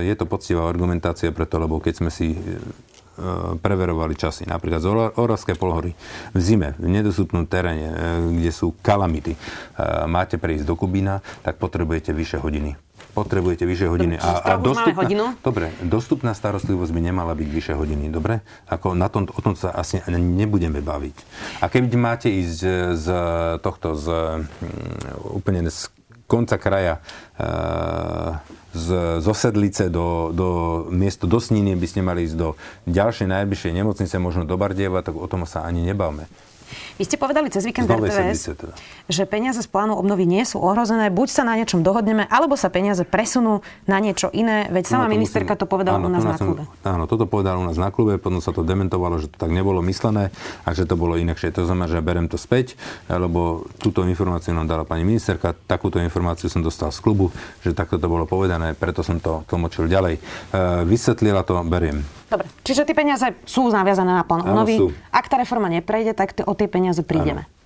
Je 0.00 0.14
to 0.14 0.24
poctivá 0.24 0.70
argumentácia 0.70 1.34
preto, 1.34 1.58
lebo 1.58 1.82
keď 1.82 1.94
sme 2.04 2.10
si 2.14 2.36
e, 2.36 2.40
preverovali 3.58 4.14
časy. 4.14 4.46
Napríklad 4.46 4.80
z 4.80 4.88
Oravské 5.18 5.58
polhory 5.58 5.92
v 6.32 6.40
zime, 6.40 6.78
v 6.78 6.86
nedostupnom 6.86 7.44
teréne, 7.50 7.90
e, 7.90 7.96
kde 8.38 8.50
sú 8.54 8.78
kalamity, 8.80 9.34
e, 9.34 9.38
máte 10.06 10.38
prejsť 10.38 10.64
do 10.64 10.78
Kubína, 10.78 11.20
tak 11.42 11.58
potrebujete 11.58 12.14
vyššie 12.14 12.38
hodiny 12.38 12.87
potrebujete 13.18 13.66
vyššie 13.66 13.88
hodiny. 13.90 14.14
A, 14.22 14.30
a 14.42 14.50
dostupná, 14.54 14.94
hodinu? 14.94 15.24
Dobre, 15.42 15.74
dostupná 15.82 16.32
starostlivosť 16.38 16.92
by 16.94 17.00
nemala 17.02 17.34
byť 17.34 17.48
vyššie 17.50 17.74
hodiny, 17.74 18.06
dobre? 18.14 18.46
Ako 18.70 18.94
na 18.94 19.10
tom, 19.10 19.26
o 19.26 19.40
tom 19.42 19.58
sa 19.58 19.74
asi 19.74 19.98
nebudeme 20.08 20.78
baviť. 20.78 21.16
A 21.58 21.66
keď 21.66 21.82
máte 21.98 22.28
ísť 22.30 22.58
z 22.94 23.06
tohto, 23.58 23.98
z, 23.98 24.06
mm, 24.46 25.34
úplne 25.34 25.66
z 25.66 25.90
konca 26.28 26.60
kraja, 26.60 27.00
e, 27.34 27.48
z, 28.76 28.88
zo 29.24 29.34
Sedlice 29.34 29.88
do, 29.88 30.30
do 30.30 30.48
miesto 30.92 31.24
do 31.24 31.40
Sniny 31.40 31.74
by 31.74 31.86
ste 31.88 32.00
mali 32.04 32.28
ísť 32.28 32.36
do 32.36 32.48
ďalšej 32.84 33.26
najbližšej 33.26 33.72
nemocnice, 33.72 34.14
možno 34.20 34.44
do 34.44 34.54
Bardieva, 34.60 35.00
tak 35.00 35.16
o 35.16 35.26
tom 35.26 35.48
sa 35.48 35.64
ani 35.64 35.82
nebavme. 35.82 36.28
Vy 36.96 37.04
ste 37.06 37.16
povedali 37.16 37.48
cez 37.48 37.62
víkend 37.64 37.86
RTVS, 37.88 38.58
teda. 38.58 38.74
že 39.08 39.22
peniaze 39.24 39.60
z 39.62 39.68
plánu 39.68 39.94
obnovy 39.94 40.26
nie 40.26 40.42
sú 40.42 40.58
ohrozené, 40.58 41.08
buď 41.12 41.28
sa 41.30 41.42
na 41.46 41.54
niečom 41.56 41.80
dohodneme, 41.80 42.26
alebo 42.28 42.58
sa 42.58 42.68
peniaze 42.68 43.02
presunú 43.06 43.64
na 43.86 43.98
niečo 44.02 44.28
iné, 44.34 44.68
veď 44.68 44.84
sama 44.98 45.06
no, 45.06 45.14
ministerka 45.16 45.54
musím, 45.54 45.62
to 45.62 45.66
povedala 45.66 45.96
áno, 46.02 46.08
u 46.08 46.10
nás 46.12 46.24
na 46.24 46.36
klube. 46.36 46.62
Áno, 46.82 47.04
toto 47.06 47.24
povedala 47.24 47.56
u 47.60 47.66
nás 47.66 47.78
na 47.78 47.88
klube, 47.94 48.18
potom 48.18 48.42
sa 48.42 48.50
to 48.50 48.66
dementovalo, 48.66 49.22
že 49.22 49.30
to 49.30 49.36
tak 49.38 49.54
nebolo 49.54 49.80
myslené 49.86 50.34
a 50.66 50.68
že 50.74 50.84
to 50.84 50.98
bolo 50.98 51.16
inakšie. 51.16 51.54
To 51.54 51.64
znamená, 51.64 51.86
že 51.88 51.96
ja 51.98 52.04
berem 52.04 52.26
to 52.26 52.36
späť, 52.40 52.74
lebo 53.06 53.68
túto 53.78 54.02
informáciu 54.04 54.52
nám 54.52 54.66
dala 54.66 54.84
pani 54.84 55.06
ministerka, 55.06 55.54
takúto 55.66 56.02
informáciu 56.02 56.50
som 56.50 56.60
dostal 56.60 56.90
z 56.90 57.00
klubu, 57.00 57.30
že 57.62 57.72
takto 57.72 57.96
to 57.96 58.10
bolo 58.10 58.26
povedané, 58.26 58.74
preto 58.74 59.06
som 59.06 59.22
to 59.22 59.46
tlmočil 59.46 59.86
ďalej. 59.86 60.18
E, 60.18 60.20
vysvetlila 60.84 61.46
to, 61.46 61.56
beriem. 61.64 62.17
Dobre, 62.28 62.46
čiže 62.60 62.84
tie 62.84 62.92
peniaze 62.92 63.24
sú 63.48 63.72
naviazané 63.72 64.12
na 64.12 64.24
plán 64.24 64.44
obnovy. 64.44 64.92
Ak 65.08 65.32
tá 65.32 65.40
reforma 65.40 65.72
neprejde, 65.72 66.12
tak 66.12 66.36
o 66.44 66.52
tie 66.52 66.68
peniaze 66.68 67.00
prídeme. 67.00 67.48
Áno. 67.48 67.56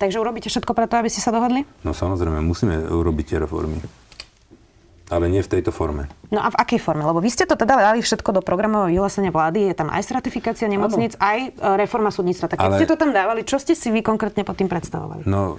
Takže 0.00 0.16
urobíte 0.16 0.48
všetko 0.48 0.72
preto, 0.72 0.96
aby 0.96 1.12
ste 1.12 1.20
sa 1.20 1.28
dohodli? 1.28 1.68
No 1.84 1.92
samozrejme, 1.92 2.40
musíme 2.40 2.88
urobiť 2.88 3.36
tie 3.36 3.38
reformy. 3.44 3.84
Ale 5.10 5.26
nie 5.26 5.42
v 5.42 5.50
tejto 5.58 5.74
forme. 5.74 6.06
No 6.30 6.38
a 6.38 6.54
v 6.54 6.56
akej 6.56 6.80
forme? 6.80 7.02
Lebo 7.02 7.18
vy 7.18 7.34
ste 7.34 7.42
to 7.42 7.58
teda 7.58 7.74
dali 7.74 7.98
všetko 7.98 8.30
do 8.30 8.40
programového 8.46 8.94
vyhlásenia 8.94 9.34
vlády, 9.34 9.68
je 9.68 9.74
tam 9.74 9.90
aj 9.90 10.06
stratifikácia 10.06 10.70
nemocníc, 10.70 11.18
aj 11.18 11.38
e, 11.42 11.48
reforma 11.74 12.14
súdnictva. 12.14 12.46
Tak 12.46 12.62
keď 12.62 12.70
Ale... 12.70 12.78
ste 12.78 12.86
to 12.86 12.94
tam 12.94 13.10
dávali, 13.10 13.42
čo 13.42 13.58
ste 13.58 13.74
si 13.74 13.90
vy 13.90 14.06
konkrétne 14.06 14.46
pod 14.46 14.54
tým 14.54 14.70
predstavovali? 14.70 15.26
No, 15.26 15.58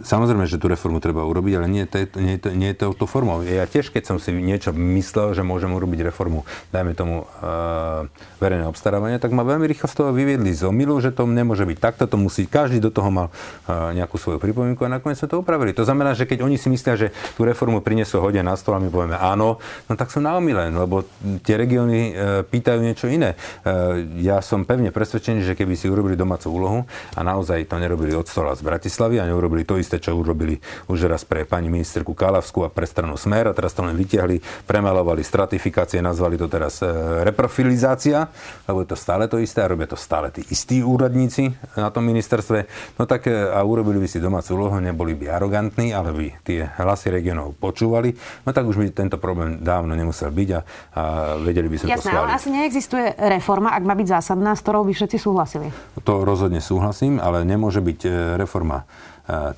Samozrejme, 0.00 0.48
že 0.48 0.56
tú 0.56 0.72
reformu 0.72 0.96
treba 0.96 1.28
urobiť, 1.28 1.52
ale 1.60 1.66
nie, 1.68 1.84
to, 1.84 2.00
nie, 2.16 2.40
to, 2.40 2.56
nie 2.56 2.72
touto 2.72 3.04
formou. 3.04 3.44
Ja 3.44 3.68
tiež, 3.68 3.92
keď 3.92 4.08
som 4.08 4.16
si 4.16 4.32
niečo 4.32 4.72
myslel, 4.72 5.36
že 5.36 5.44
môžem 5.44 5.68
urobiť 5.76 6.08
reformu, 6.08 6.48
dajme 6.72 6.96
tomu 6.96 7.28
uh, 7.28 8.08
verejné 8.40 8.64
obstarávanie, 8.64 9.20
tak 9.20 9.36
ma 9.36 9.44
veľmi 9.44 9.68
rýchlo 9.68 9.92
z 9.92 9.94
toho 10.00 10.10
vyviedli 10.16 10.56
z 10.56 10.64
omilu, 10.64 10.96
že 11.04 11.12
to 11.12 11.28
nemôže 11.28 11.68
byť 11.68 11.78
takto, 11.80 12.08
to 12.08 12.16
musí, 12.16 12.48
každý 12.48 12.80
do 12.80 12.88
toho 12.88 13.12
mal 13.12 13.28
uh, 13.28 13.92
nejakú 13.92 14.16
svoju 14.16 14.40
pripomienku 14.40 14.88
a 14.88 14.92
nakoniec 14.92 15.20
sme 15.20 15.28
to 15.28 15.40
upravili. 15.42 15.76
To 15.76 15.84
znamená, 15.84 16.16
že 16.16 16.24
keď 16.24 16.48
oni 16.48 16.56
si 16.56 16.72
myslia, 16.72 16.96
že 16.96 17.12
tú 17.36 17.44
reformu 17.44 17.84
prinesú 17.84 18.24
hodia 18.24 18.40
na 18.40 18.56
stôl 18.56 18.76
a 18.76 18.80
my 18.80 18.88
povieme 18.88 19.20
áno, 19.20 19.60
no 19.60 19.92
tak 20.00 20.08
sú 20.08 20.24
na 20.24 20.32
omile, 20.40 20.72
lebo 20.72 21.04
tie 21.44 21.60
regióny 21.60 21.98
uh, 21.98 22.12
pýtajú 22.46 22.80
niečo 22.80 23.04
iné. 23.10 23.36
Uh, 23.66 24.00
ja 24.24 24.40
som 24.40 24.64
pevne 24.64 24.94
presvedčený, 24.94 25.44
že 25.44 25.52
keby 25.52 25.76
si 25.76 25.92
urobili 25.92 26.16
domácu 26.16 26.48
úlohu 26.48 26.78
a 27.16 27.20
naozaj 27.20 27.68
to 27.68 27.76
nerobili 27.76 28.16
od 28.16 28.24
stola 28.24 28.56
z 28.56 28.64
Bratislavy 28.64 29.20
a 29.20 29.28
neurobili 29.28 29.66
to 29.66 29.76
isté 29.80 29.89
isté, 29.90 29.98
čo 29.98 30.14
urobili 30.14 30.62
už 30.86 31.10
raz 31.10 31.26
pre 31.26 31.42
pani 31.42 31.66
ministerku 31.66 32.14
Kalavsku 32.14 32.62
a 32.62 32.70
pre 32.70 32.86
stranu 32.86 33.18
Smer 33.18 33.50
a 33.50 33.56
teraz 33.58 33.74
to 33.74 33.82
len 33.82 33.98
vytiahli, 33.98 34.38
premalovali 34.70 35.26
stratifikácie, 35.26 35.98
nazvali 35.98 36.38
to 36.38 36.46
teraz 36.46 36.78
e, 36.78 36.86
reprofilizácia, 37.26 38.30
lebo 38.70 38.86
je 38.86 38.94
to 38.94 38.94
stále 38.94 39.26
to 39.26 39.42
isté 39.42 39.66
a 39.66 39.66
robia 39.66 39.90
to 39.90 39.98
stále 39.98 40.30
tí 40.30 40.46
istí 40.46 40.78
úradníci 40.78 41.50
na 41.74 41.90
tom 41.90 42.06
ministerstve. 42.06 42.70
No 43.02 43.10
tak 43.10 43.26
e, 43.26 43.50
a 43.50 43.58
urobili 43.66 43.98
by 43.98 44.06
si 44.06 44.22
domácu 44.22 44.54
úlohu, 44.54 44.78
neboli 44.78 45.18
by 45.18 45.26
arogantní, 45.26 45.90
ale 45.90 46.14
by 46.14 46.26
tie 46.46 46.70
hlasy 46.78 47.10
regionov 47.10 47.58
počúvali, 47.58 48.14
no 48.46 48.54
tak 48.54 48.70
už 48.70 48.78
by 48.78 48.94
tento 48.94 49.18
problém 49.18 49.58
dávno 49.58 49.98
nemusel 49.98 50.30
byť 50.30 50.48
a, 50.54 50.60
a 50.94 51.02
vedeli 51.42 51.66
by 51.66 51.76
sme 51.82 51.88
Jasné, 51.90 51.98
to 51.98 52.06
schváliť. 52.14 52.30
ale 52.30 52.38
asi 52.38 52.48
neexistuje 52.54 53.06
reforma, 53.26 53.74
ak 53.74 53.82
má 53.82 53.98
byť 53.98 54.06
zásadná, 54.06 54.54
s 54.54 54.62
ktorou 54.62 54.86
by 54.86 54.94
všetci 54.94 55.18
súhlasili. 55.18 55.66
To 56.06 56.22
rozhodne 56.22 56.62
súhlasím, 56.62 57.18
ale 57.18 57.42
nemôže 57.42 57.82
byť 57.82 58.00
e, 58.06 58.10
reforma 58.38 58.86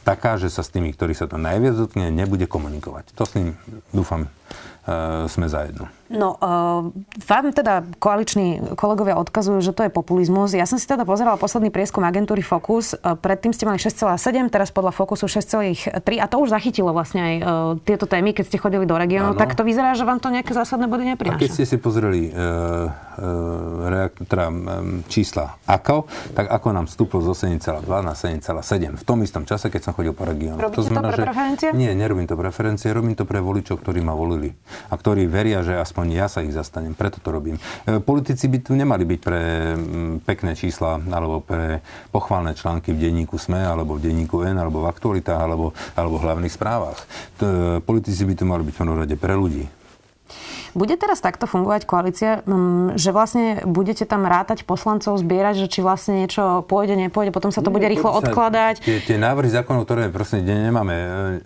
taká, 0.03 0.37
že 0.37 0.53
sa 0.53 0.61
s 0.61 0.73
tými, 0.73 0.93
ktorí 0.93 1.17
sa 1.17 1.31
to 1.31 1.41
najviac 1.41 1.75
dotkne, 1.79 2.13
nebude 2.13 2.45
komunikovať. 2.51 3.15
To 3.17 3.25
s 3.25 3.33
ním, 3.39 3.57
dúfam, 3.95 4.27
e, 4.27 4.29
sme 5.31 5.47
zajedno. 5.49 5.89
No, 6.13 6.37
uh, 6.37 6.93
vám 7.25 7.53
teda 7.57 7.89
koaliční 7.97 8.77
kolegovia 8.77 9.17
odkazujú, 9.17 9.65
že 9.65 9.73
to 9.73 9.89
je 9.89 9.91
populizmus. 9.91 10.53
Ja 10.53 10.69
som 10.69 10.77
si 10.77 10.85
teda 10.85 11.09
pozerala 11.09 11.41
posledný 11.41 11.73
prieskum 11.73 12.05
agentúry 12.05 12.45
Focus. 12.45 12.93
Uh, 12.93 13.17
predtým 13.17 13.57
ste 13.57 13.65
mali 13.65 13.81
6,7, 13.81 14.53
teraz 14.53 14.69
podľa 14.69 14.93
Focusu 14.93 15.25
6,3 15.27 15.97
a 16.21 16.27
to 16.29 16.37
už 16.39 16.53
zachytilo 16.53 16.93
vlastne 16.93 17.21
aj 17.21 17.35
uh, 17.41 17.47
tieto 17.81 18.05
témy, 18.05 18.37
keď 18.37 18.45
ste 18.53 18.59
chodili 18.61 18.85
do 18.85 18.95
regiónu. 18.95 19.33
Tak 19.35 19.57
to 19.57 19.65
vyzerá, 19.65 19.97
že 19.97 20.05
vám 20.05 20.21
to 20.21 20.29
nejaké 20.29 20.53
zásadné 20.53 20.85
body 20.87 21.17
neprináša. 21.17 21.37
A 21.37 21.43
keď 21.43 21.51
ste 21.57 21.65
si 21.65 21.77
pozreli 21.81 22.29
uh, 22.29 22.93
uh, 23.19 24.09
teda, 24.29 24.53
um, 24.53 25.01
čísla 25.09 25.57
ako, 25.65 26.07
tak 26.37 26.49
ako 26.53 26.69
nám 26.77 26.87
vstúplo 26.89 27.25
z 27.25 27.57
8,2 27.57 27.89
na 27.89 28.13
7,7 28.13 29.01
v 29.01 29.05
tom 29.05 29.19
istom 29.25 29.43
čase, 29.49 29.73
keď 29.73 29.81
som 29.89 29.93
chodil 29.97 30.13
po 30.13 30.29
regiónu. 30.29 30.61
Robíte 30.61 30.81
to, 30.81 30.83
znamená, 30.85 31.09
to 31.09 31.17
pre 31.17 31.17
že... 31.17 31.27
preferencie? 31.29 31.69
Nie, 31.73 31.93
nerobím 31.97 32.27
to 32.29 32.37
preferencie, 32.37 32.89
robím 32.93 33.17
to 33.17 33.25
pre 33.25 33.41
voličov, 33.41 33.81
ktorí 33.81 34.05
ma 34.05 34.13
volili 34.13 34.53
a 34.91 34.95
ktorí 34.95 35.25
veria, 35.27 35.65
že 35.65 35.79
aspoň 35.79 36.02
aspoň 36.03 36.19
ja 36.19 36.27
sa 36.27 36.43
ich 36.43 36.51
zastanem, 36.51 36.99
preto 36.99 37.23
to 37.23 37.31
robím. 37.31 37.63
E, 37.87 38.03
politici 38.03 38.51
by 38.51 38.59
tu 38.59 38.75
nemali 38.75 39.07
byť 39.07 39.21
pre 39.23 39.43
pekné 40.27 40.59
čísla 40.59 40.99
alebo 40.99 41.39
pre 41.39 41.79
pochválne 42.11 42.59
články 42.59 42.91
v 42.91 43.07
denníku 43.07 43.39
SME 43.39 43.63
alebo 43.63 43.95
v 43.95 44.11
denníku 44.11 44.43
N 44.43 44.59
alebo 44.59 44.83
v 44.83 44.91
aktualitách 44.91 45.39
alebo, 45.39 45.71
alebo 45.95 46.19
v 46.19 46.25
hlavných 46.27 46.51
správach. 46.59 46.99
E, 47.39 47.79
politici 47.79 48.27
by 48.27 48.35
tu 48.35 48.43
mali 48.51 48.67
byť 48.67 48.75
v 48.75 48.99
rade 48.99 49.15
pre 49.15 49.39
ľudí. 49.39 49.71
Bude 50.73 50.97
teraz 50.97 51.21
takto 51.21 51.45
fungovať 51.45 51.85
koalícia, 51.85 52.41
že 52.97 53.13
vlastne 53.13 53.61
budete 53.69 54.09
tam 54.09 54.25
rátať 54.25 54.65
poslancov, 54.65 55.21
zbierať, 55.21 55.61
že 55.61 55.67
či 55.69 55.85
vlastne 55.85 56.25
niečo 56.25 56.65
pôjde, 56.65 56.97
nepôjde, 56.97 57.29
potom 57.29 57.53
sa 57.53 57.61
to 57.61 57.69
bude 57.69 57.85
rýchlo 57.85 58.09
odkladať? 58.09 58.81
Tie, 58.81 59.05
tie 59.05 59.21
návrhy 59.21 59.53
zákonov, 59.53 59.85
ktoré 59.85 60.09
proste 60.09 60.41
nemáme 60.41 60.97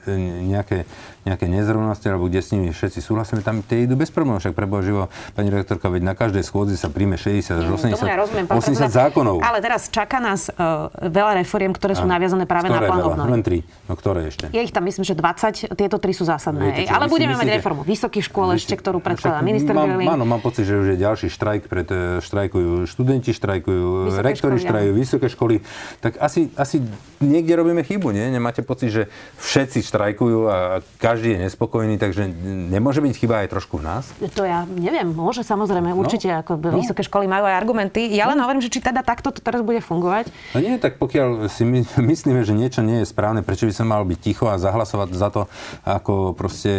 e, 0.07 0.15
nejaké 0.47 0.87
nejaké 1.27 1.51
nezrovnosti, 1.51 2.07
alebo 2.07 2.31
kde 2.31 2.39
s 2.39 2.55
nimi 2.55 2.71
všetci 2.71 3.03
súhlasíme, 3.03 3.43
tam 3.43 3.67
tie 3.67 3.83
idú 3.83 3.99
bez 3.99 4.15
problémov. 4.15 4.39
Však 4.39 4.55
preboha 4.55 4.81
živo, 4.87 5.03
pani 5.35 5.51
rektorka, 5.51 5.91
veď 5.91 6.03
na 6.07 6.15
každej 6.15 6.47
schôdzi 6.47 6.79
sa 6.79 6.87
príjme 6.87 7.19
60 7.19 7.59
až 7.59 7.67
80, 7.67 7.99
ja 8.07 8.17
rozumiem, 8.17 8.47
80 8.47 8.87
zákonov. 8.87 9.43
Ale 9.43 9.59
teraz 9.59 9.91
čaká 9.91 10.23
nás 10.23 10.47
uh, 10.55 10.87
veľa 11.03 11.43
reforiem, 11.43 11.75
ktoré 11.75 11.99
sú 11.99 12.07
naviazané 12.07 12.47
práve 12.47 12.71
na 12.71 12.79
plán 12.79 13.03
obnovy. 13.03 13.31
Len 13.35 13.43
tri. 13.43 13.59
No 13.91 13.99
ktoré 13.99 14.31
ešte? 14.31 14.55
Je 14.55 14.63
ich 14.63 14.71
tam 14.71 14.87
myslím, 14.87 15.03
že 15.03 15.19
20, 15.19 15.75
tieto 15.75 15.97
tri 15.99 16.15
sú 16.15 16.23
zásadné. 16.23 16.71
Viete, 16.71 16.87
čo, 16.87 16.95
ale 16.95 17.11
budeme 17.11 17.35
myslíte, 17.35 17.51
mať 17.51 17.57
reformu 17.59 17.83
vysokých 17.83 18.25
škôl 18.31 18.49
ešte, 18.55 18.75
ktorú 18.79 19.03
predkladá 19.03 19.43
minister 19.43 19.75
mám, 19.75 19.99
Áno, 19.99 20.23
mám 20.23 20.39
pocit, 20.39 20.63
že 20.63 20.79
už 20.79 20.95
je 20.95 20.97
ďalší 21.03 21.27
štrajk, 21.33 21.67
pred, 21.67 21.89
e, 21.91 22.23
štrajkujú 22.23 22.87
študenti, 22.87 23.35
štrajkujú 23.35 24.13
vysoké 24.13 24.23
rektori, 24.23 24.57
štrajkujú 24.63 24.95
vysoké 24.95 25.27
školy. 25.27 25.55
Tak 25.99 26.23
asi, 26.23 26.55
asi 26.55 26.85
niekde 27.19 27.59
robíme 27.59 27.83
chybu, 27.83 28.13
nie? 28.13 28.29
Nemáte 28.31 28.63
pocit, 28.63 28.93
že 28.93 29.03
všetci 29.41 29.83
štrajkujú 29.83 30.39
a 30.47 30.57
každý 31.01 31.16
je 31.23 31.39
nespokojný 31.41 31.97
takže 31.97 32.29
nemôže 32.73 33.01
byť 33.01 33.15
chyba 33.17 33.47
aj 33.47 33.49
trošku 33.57 33.81
v 33.81 33.89
nás? 33.89 34.05
To 34.37 34.43
ja 34.45 34.67
neviem, 34.67 35.09
môže 35.09 35.47
samozrejme, 35.47 35.95
no. 35.95 36.03
určite, 36.03 36.29
no, 36.29 36.43
ako 36.43 36.53
no. 36.61 36.77
vysoké 36.77 37.07
školy 37.07 37.31
majú 37.31 37.49
aj 37.49 37.55
argumenty. 37.57 38.13
Ja 38.13 38.29
len 38.29 38.37
no. 38.37 38.45
hovorím, 38.45 38.61
že 38.61 38.73
či 38.73 38.85
teda 38.85 39.01
takto 39.07 39.33
to 39.33 39.41
teraz 39.41 39.65
bude 39.65 39.81
fungovať. 39.81 40.29
No 40.53 40.59
nie, 40.61 40.77
tak 40.77 41.01
pokiaľ 41.01 41.49
si 41.49 41.65
my, 41.65 41.87
myslíme, 42.13 42.45
že 42.45 42.53
niečo 42.53 42.85
nie 42.85 43.01
je 43.03 43.09
správne, 43.09 43.41
prečo 43.47 43.65
by 43.65 43.75
som 43.75 43.89
mal 43.89 44.05
byť 44.05 44.19
ticho 44.21 44.51
a 44.51 44.61
zahlasovať 44.61 45.09
za 45.15 45.29
to, 45.33 45.43
ako 45.87 46.37
proste 46.37 46.73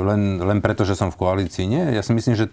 len, 0.00 0.40
len 0.40 0.58
preto, 0.64 0.86
že 0.86 0.96
som 0.96 1.12
v 1.12 1.18
koalícii. 1.18 1.66
Nie, 1.66 1.92
ja 1.92 2.02
si 2.06 2.14
myslím, 2.14 2.38
že 2.38 2.48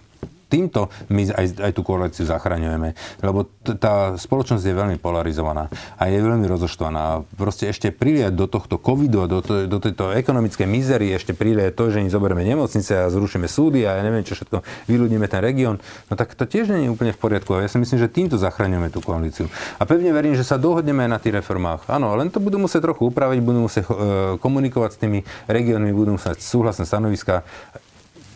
týmto 0.51 0.91
my 1.07 1.31
aj, 1.31 1.63
aj 1.63 1.71
tú 1.71 1.81
koalíciu 1.87 2.27
zachraňujeme. 2.27 2.91
Lebo 3.23 3.47
t- 3.63 3.79
tá 3.79 4.19
spoločnosť 4.19 4.63
je 4.67 4.75
veľmi 4.75 4.97
polarizovaná 4.99 5.71
a 5.95 6.11
je 6.11 6.19
veľmi 6.19 6.43
rozoštvaná. 6.51 7.23
Proste 7.39 7.71
ešte 7.71 7.95
priliať 7.95 8.35
do 8.35 8.51
tohto 8.51 8.75
covidu 8.75 9.23
a 9.23 9.31
do, 9.31 9.39
to, 9.39 9.71
do 9.71 9.79
tejto 9.79 10.11
ekonomickej 10.11 10.67
mizery 10.67 11.15
ešte 11.15 11.31
priliať 11.31 11.71
to, 11.79 11.87
že 11.87 12.03
im 12.03 12.11
zoberieme 12.11 12.43
nemocnice 12.43 13.07
a 13.07 13.11
zrušíme 13.13 13.47
súdy 13.47 13.87
a 13.87 13.95
ja 13.95 14.03
neviem 14.03 14.27
čo 14.27 14.35
všetko, 14.35 14.89
vyľudníme 14.91 15.25
ten 15.31 15.39
región, 15.39 15.79
no 16.11 16.13
tak 16.19 16.35
to 16.35 16.43
tiež 16.43 16.67
nie 16.73 16.89
je 16.89 16.93
úplne 16.93 17.15
v 17.15 17.19
poriadku. 17.21 17.55
A 17.55 17.63
ja 17.63 17.69
si 17.71 17.79
myslím, 17.79 18.01
že 18.01 18.11
týmto 18.11 18.35
zachraňujeme 18.35 18.89
tú 18.91 18.99
koalíciu. 18.99 19.47
A 19.77 19.87
pevne 19.87 20.11
verím, 20.11 20.35
že 20.35 20.43
sa 20.43 20.59
dohodneme 20.59 21.05
aj 21.07 21.11
na 21.13 21.19
tých 21.21 21.39
reformách. 21.39 21.87
Áno, 21.87 22.17
len 22.17 22.33
to 22.33 22.41
budú 22.41 22.57
musieť 22.57 22.91
trochu 22.91 23.07
upraviť, 23.13 23.39
budú 23.39 23.59
musieť 23.69 23.85
e, 23.85 23.93
komunikovať 24.41 24.89
s 24.97 24.99
tými 24.99 25.19
regiónmi, 25.47 25.93
budú 25.93 26.17
musieť 26.17 26.41
súhlasné 26.41 26.83
stanoviska 26.89 27.45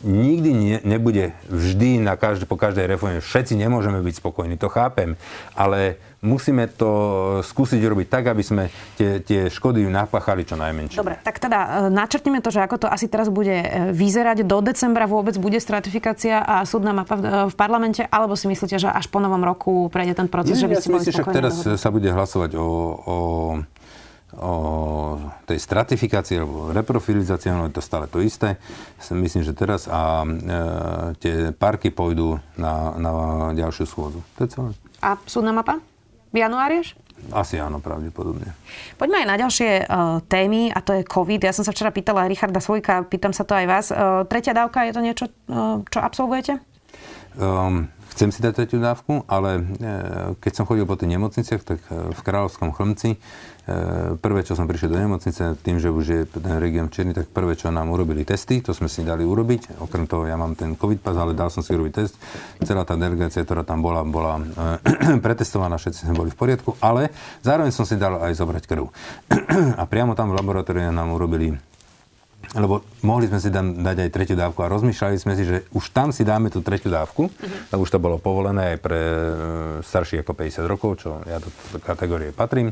nikdy 0.06 0.50
nie, 0.54 0.78
nebude 0.86 1.34
vždy 1.50 1.98
na 1.98 2.14
každé, 2.14 2.46
po 2.46 2.56
každej 2.56 2.86
reforme. 2.86 3.20
Všetci 3.20 3.58
nemôžeme 3.58 3.98
byť 4.00 4.22
spokojní, 4.22 4.56
to 4.56 4.70
chápem, 4.70 5.18
ale 5.58 5.98
musíme 6.22 6.70
to 6.70 6.90
skúsiť 7.42 7.82
robiť 7.82 8.08
tak, 8.10 8.30
aby 8.30 8.44
sme 8.46 8.64
tie, 8.98 9.22
tie 9.22 9.50
škody 9.50 9.86
napáchali 9.90 10.46
čo 10.46 10.58
najmenšie. 10.58 11.02
Dobre, 11.02 11.18
tak 11.22 11.42
teda 11.42 11.90
e, 11.90 11.94
načrtneme 11.94 12.42
to, 12.42 12.54
že 12.54 12.62
ako 12.66 12.86
to 12.86 12.88
asi 12.90 13.10
teraz 13.10 13.34
bude 13.34 13.54
e, 13.54 13.68
vyzerať. 13.94 14.46
Do 14.46 14.62
decembra 14.62 15.10
vôbec 15.10 15.38
bude 15.42 15.58
stratifikácia 15.58 16.42
a 16.42 16.66
súdna 16.66 16.94
mapa 16.94 17.18
v, 17.18 17.24
v 17.50 17.56
parlamente, 17.58 18.06
alebo 18.10 18.38
si 18.38 18.46
myslíte, 18.46 18.78
že 18.78 18.90
až 18.90 19.10
po 19.10 19.18
novom 19.18 19.42
roku 19.42 19.90
prejde 19.90 20.18
ten 20.18 20.30
proces, 20.30 20.58
Nie, 20.58 20.66
že 20.66 20.68
by 20.70 20.76
ja 20.78 20.82
si 20.82 20.90
myslím, 20.94 21.14
že 21.14 21.26
teraz 21.30 21.54
sa 21.66 21.90
bude 21.90 22.10
hlasovať 22.10 22.58
o, 22.58 22.68
o 23.06 23.16
o 24.40 24.54
tej 25.48 25.60
stratifikácii 25.60 26.44
alebo 26.44 26.76
reprofilizácii, 26.76 27.52
ono 27.52 27.72
je 27.72 27.76
to 27.76 27.84
stále 27.84 28.06
to 28.12 28.20
isté. 28.20 28.60
Myslím, 29.12 29.48
že 29.48 29.56
teraz 29.56 29.88
a 29.88 30.24
e, 30.24 30.30
tie 31.20 31.36
parky 31.56 31.94
pôjdu 31.94 32.40
na, 32.60 32.96
na 33.00 33.12
ďalšiu 33.56 33.86
schôdzu. 33.88 34.20
To 34.36 34.40
je 34.44 34.50
celé. 34.52 34.70
A 35.00 35.16
súdna 35.24 35.56
mapa? 35.56 35.80
V 36.36 36.38
januári 36.44 36.84
až? 36.84 37.00
Asi 37.32 37.58
áno, 37.58 37.80
pravdepodobne. 37.80 38.54
Poďme 39.00 39.24
aj 39.24 39.28
na 39.32 39.38
ďalšie 39.40 39.70
uh, 39.88 40.20
témy, 40.28 40.70
a 40.70 40.84
to 40.84 41.00
je 41.00 41.08
COVID. 41.08 41.48
Ja 41.48 41.56
som 41.56 41.64
sa 41.64 41.72
včera 41.72 41.90
pýtala 41.90 42.28
Richarda 42.28 42.60
Svojka, 42.60 43.08
pýtam 43.08 43.32
sa 43.32 43.48
to 43.48 43.56
aj 43.56 43.66
vás. 43.66 43.86
Uh, 43.90 44.28
tretia 44.28 44.52
dávka, 44.52 44.84
je 44.86 44.94
to 44.94 45.02
niečo, 45.02 45.26
uh, 45.48 45.82
čo 45.88 46.00
absolvujete? 46.04 46.60
Um, 47.40 47.88
chcem 48.16 48.32
si 48.32 48.40
dať 48.40 48.64
tretiu 48.64 48.80
dávku, 48.80 49.28
ale 49.28 49.60
e, 49.60 49.64
keď 50.40 50.52
som 50.56 50.64
chodil 50.64 50.88
po 50.88 50.96
tých 50.96 51.12
nemocniciach, 51.20 51.62
tak 51.68 51.84
e, 51.92 52.16
v 52.16 52.20
Kráľovskom 52.24 52.72
chrmci, 52.72 53.20
prvé, 54.22 54.46
čo 54.46 54.54
som 54.54 54.70
prišiel 54.70 54.94
do 54.94 55.02
nemocnice, 55.02 55.58
tým, 55.66 55.82
že 55.82 55.90
už 55.90 56.06
je 56.06 56.22
ten 56.30 56.62
región 56.62 56.86
čierny, 56.94 57.18
tak 57.18 57.34
prvé, 57.34 57.58
čo 57.58 57.74
nám 57.74 57.90
urobili 57.90 58.22
testy, 58.22 58.62
to 58.62 58.78
sme 58.78 58.86
si 58.86 59.02
dali 59.02 59.26
urobiť. 59.26 59.82
Okrem 59.82 60.06
toho, 60.06 60.30
ja 60.30 60.38
mám 60.38 60.54
ten 60.54 60.78
COVID 60.78 61.02
pas, 61.02 61.18
ale 61.18 61.34
dal 61.34 61.50
som 61.50 61.66
si 61.66 61.74
urobiť 61.74 61.94
test. 61.98 62.14
Celá 62.62 62.86
tá 62.86 62.94
delegácia, 62.94 63.42
ktorá 63.42 63.66
tam 63.66 63.82
bola, 63.82 64.06
bola 64.06 64.38
pretestovaná, 65.26 65.82
všetci 65.82 66.06
sme 66.06 66.14
boli 66.14 66.30
v 66.30 66.38
poriadku, 66.38 66.78
ale 66.78 67.10
zároveň 67.42 67.74
som 67.74 67.90
si 67.90 67.98
dal 67.98 68.22
aj 68.22 68.38
zobrať 68.38 68.64
krv. 68.70 68.86
A 69.82 69.84
priamo 69.90 70.14
tam 70.14 70.30
v 70.30 70.38
laboratóriu 70.38 70.94
nám 70.94 71.10
urobili 71.10 71.58
lebo 72.54 72.86
mohli 73.02 73.26
sme 73.26 73.42
si 73.42 73.50
tam 73.50 73.82
dať 73.82 74.06
aj 74.06 74.10
tretiu 74.14 74.38
dávku 74.38 74.62
a 74.62 74.70
rozmýšľali 74.70 75.18
sme 75.18 75.34
si, 75.34 75.44
že 75.48 75.66
už 75.74 75.90
tam 75.90 76.14
si 76.14 76.22
dáme 76.22 76.54
tú 76.54 76.62
tretiu 76.62 76.94
dávku, 76.94 77.28
uh-huh. 77.28 77.72
tak 77.74 77.80
už 77.82 77.90
to 77.90 77.98
bolo 77.98 78.22
povolené 78.22 78.76
aj 78.76 78.78
pre 78.80 79.02
e, 79.02 79.20
starších 79.82 80.22
ako 80.22 80.34
50 80.38 80.72
rokov, 80.72 81.02
čo 81.02 81.24
ja 81.26 81.42
do 81.42 81.50
kategórie 81.82 82.30
patrím. 82.36 82.70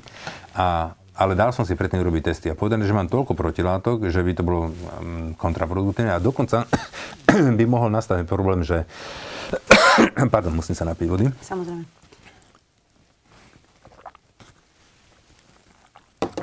A, 0.53 0.93
ale 1.17 1.33
dal 1.33 1.51
som 1.51 1.65
si 1.65 1.73
predtým 1.73 1.99
urobiť 2.05 2.29
testy 2.29 2.47
a 2.53 2.59
povedali, 2.59 2.85
že 2.85 2.93
mám 2.93 3.09
toľko 3.09 3.33
protilátok, 3.33 4.07
že 4.13 4.21
by 4.21 4.31
to 4.37 4.43
bolo 4.45 4.69
mm, 4.69 5.39
kontraproduktívne 5.41 6.13
a 6.13 6.21
dokonca 6.21 6.69
by 7.57 7.63
mohol 7.65 7.89
nastať 7.89 8.29
problém, 8.29 8.61
že... 8.61 8.85
Pardon, 10.33 10.53
musím 10.53 10.77
sa 10.77 10.85
napiť 10.85 11.07
vody. 11.09 11.25
Samozrejme. 11.41 11.83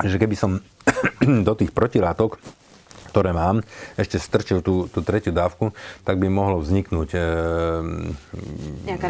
Že 0.01 0.17
keby 0.17 0.35
som 0.35 0.57
do 1.47 1.53
tých 1.53 1.71
protilátok 1.73 2.41
ktoré 3.11 3.35
mám, 3.35 3.59
ešte 3.99 4.15
strčil 4.15 4.63
tú, 4.63 4.87
tú 4.87 5.03
tretiu 5.03 5.35
dávku, 5.35 5.75
tak 6.07 6.15
by 6.15 6.31
mohlo 6.31 6.63
vzniknúť 6.63 7.09
e, 7.11 7.19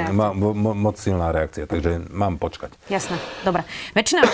ma, 0.10 0.34
mo, 0.34 0.74
moc 0.74 0.98
silná 0.98 1.30
reakcia. 1.30 1.70
Takže 1.70 2.10
mám 2.10 2.42
počkať. 2.42 2.74
Jasné, 2.90 3.22
dobre. 3.46 3.62
Väčšina 3.94 4.22
uh, 4.26 4.32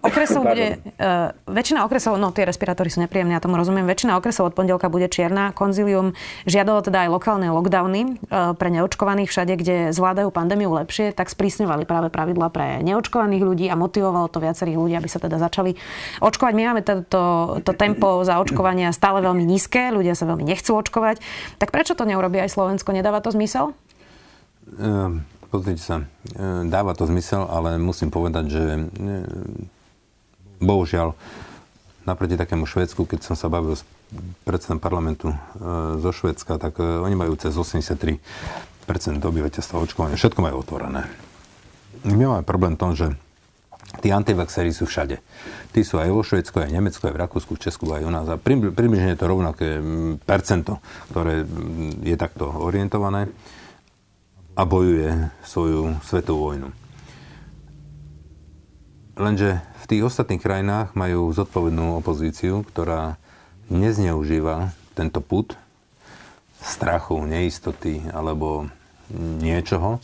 okresov 0.00 0.48
bude... 0.48 0.80
Uh, 0.96 1.36
väčšina 1.44 1.84
okresov, 1.84 2.16
no 2.16 2.32
tie 2.32 2.48
respirátory 2.48 2.88
sú 2.88 3.04
nepríjemné, 3.04 3.36
ja 3.36 3.42
tomu 3.42 3.60
rozumiem. 3.60 3.84
Väčšina 3.84 4.16
okresov 4.16 4.48
od 4.48 4.54
pondelka 4.56 4.88
bude 4.88 5.10
čierna. 5.12 5.52
Konzilium 5.52 6.16
žiadalo 6.46 6.80
teda 6.80 7.04
aj 7.04 7.08
lokálne 7.12 7.52
lockdowny 7.52 8.16
uh, 8.30 8.56
pre 8.56 8.72
neočkovaných 8.72 9.28
všade, 9.28 9.52
kde 9.60 9.76
zvládajú 9.92 10.32
pandémiu 10.32 10.70
lepšie, 10.70 11.12
tak 11.12 11.28
sprísňovali 11.28 11.84
práve 11.84 12.08
pravidla 12.08 12.48
pre 12.48 12.80
neočkovaných 12.86 13.42
ľudí 13.42 13.66
a 13.68 13.76
motivovalo 13.76 14.30
to 14.30 14.38
viacerých 14.38 14.78
ľudí, 14.78 14.94
aby 14.94 15.08
sa 15.10 15.18
teda 15.18 15.42
začali 15.42 15.74
očkovať. 16.22 16.52
My 16.54 16.62
máme 16.70 16.82
to, 16.86 17.02
to, 17.10 17.22
to 17.66 17.72
tempo 17.74 18.22
zaočkovania 18.22 18.94
stále 18.94 19.09
stále 19.10 19.26
veľmi 19.26 19.42
nízke, 19.42 19.90
ľudia 19.90 20.14
sa 20.14 20.22
veľmi 20.22 20.46
nechcú 20.46 20.70
očkovať. 20.78 21.18
Tak 21.58 21.74
prečo 21.74 21.98
to 21.98 22.06
neurobí 22.06 22.38
aj 22.38 22.54
Slovensko? 22.54 22.94
Nedáva 22.94 23.18
to 23.18 23.34
zmysel? 23.34 23.74
Um, 24.78 25.26
pozrite 25.50 25.82
sa, 25.82 26.06
ehm, 26.38 26.70
dáva 26.70 26.94
to 26.94 27.10
zmysel, 27.10 27.42
ale 27.50 27.74
musím 27.82 28.14
povedať, 28.14 28.54
že 28.54 28.62
ehm, 28.62 29.66
bohužiaľ 30.62 31.18
naproti 32.06 32.38
takému 32.38 32.70
Švedsku, 32.70 33.02
keď 33.02 33.26
som 33.26 33.34
sa 33.34 33.50
bavil 33.50 33.74
s 33.74 33.82
predsedom 34.46 34.78
parlamentu 34.78 35.30
zo 36.02 36.10
Švedska, 36.10 36.58
tak 36.58 36.82
oni 36.82 37.14
majú 37.14 37.38
cez 37.38 37.54
83% 37.54 38.18
obyvateľstva 39.22 39.76
očkovania. 39.78 40.18
Všetko 40.18 40.42
majú 40.42 40.62
otvorené. 40.62 41.06
My 42.02 42.24
máme 42.26 42.42
problém 42.42 42.74
v 42.74 42.80
tom, 42.82 42.92
že 42.98 43.14
tí 43.98 44.14
antivaxery 44.14 44.70
sú 44.70 44.86
všade. 44.86 45.18
Tí 45.74 45.80
sú 45.82 45.98
aj 45.98 46.14
vo 46.14 46.22
Švedsku, 46.22 46.62
aj 46.62 46.70
v 46.70 46.76
Nemecku, 46.78 47.02
aj 47.02 47.14
v 47.14 47.22
Rakúsku, 47.26 47.58
v 47.58 47.62
Česku, 47.66 47.90
aj 47.90 48.06
u 48.06 48.12
nás. 48.14 48.26
A 48.30 48.38
približne 48.38 49.14
je 49.14 49.18
to 49.18 49.26
rovnaké 49.26 49.82
percento, 50.22 50.78
ktoré 51.10 51.42
je 52.06 52.14
takto 52.14 52.46
orientované 52.46 53.26
a 54.54 54.62
bojuje 54.62 55.34
svoju 55.42 55.98
svetovú 56.06 56.54
vojnu. 56.54 56.68
Lenže 59.20 59.58
v 59.58 59.84
tých 59.90 60.06
ostatných 60.06 60.40
krajinách 60.40 60.94
majú 60.94 61.28
zodpovednú 61.34 61.98
opozíciu, 61.98 62.62
ktorá 62.70 63.18
nezneužíva 63.68 64.72
tento 64.94 65.20
put 65.20 65.58
strachu, 66.60 67.24
neistoty 67.24 68.04
alebo 68.12 68.68
niečoho, 69.18 69.98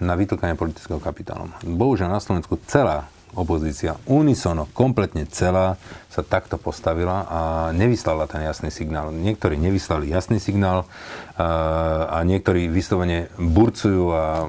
na 0.00 0.14
vytlkanie 0.18 0.58
politického 0.58 0.98
kapitálu. 0.98 1.50
Bohužiaľ 1.62 2.18
na 2.18 2.20
Slovensku 2.20 2.58
celá 2.66 3.06
opozícia 3.34 3.98
unisono, 4.06 4.70
kompletne 4.70 5.26
celá 5.26 5.74
sa 6.06 6.22
takto 6.22 6.54
postavila 6.54 7.26
a 7.26 7.40
nevyslala 7.74 8.30
ten 8.30 8.46
jasný 8.46 8.70
signál. 8.70 9.10
Niektorí 9.10 9.58
nevyslali 9.58 10.06
jasný 10.06 10.38
signál 10.38 10.86
a 11.34 12.18
niektorí 12.22 12.70
vyslovene 12.70 13.26
burcujú 13.34 14.04
a 14.14 14.46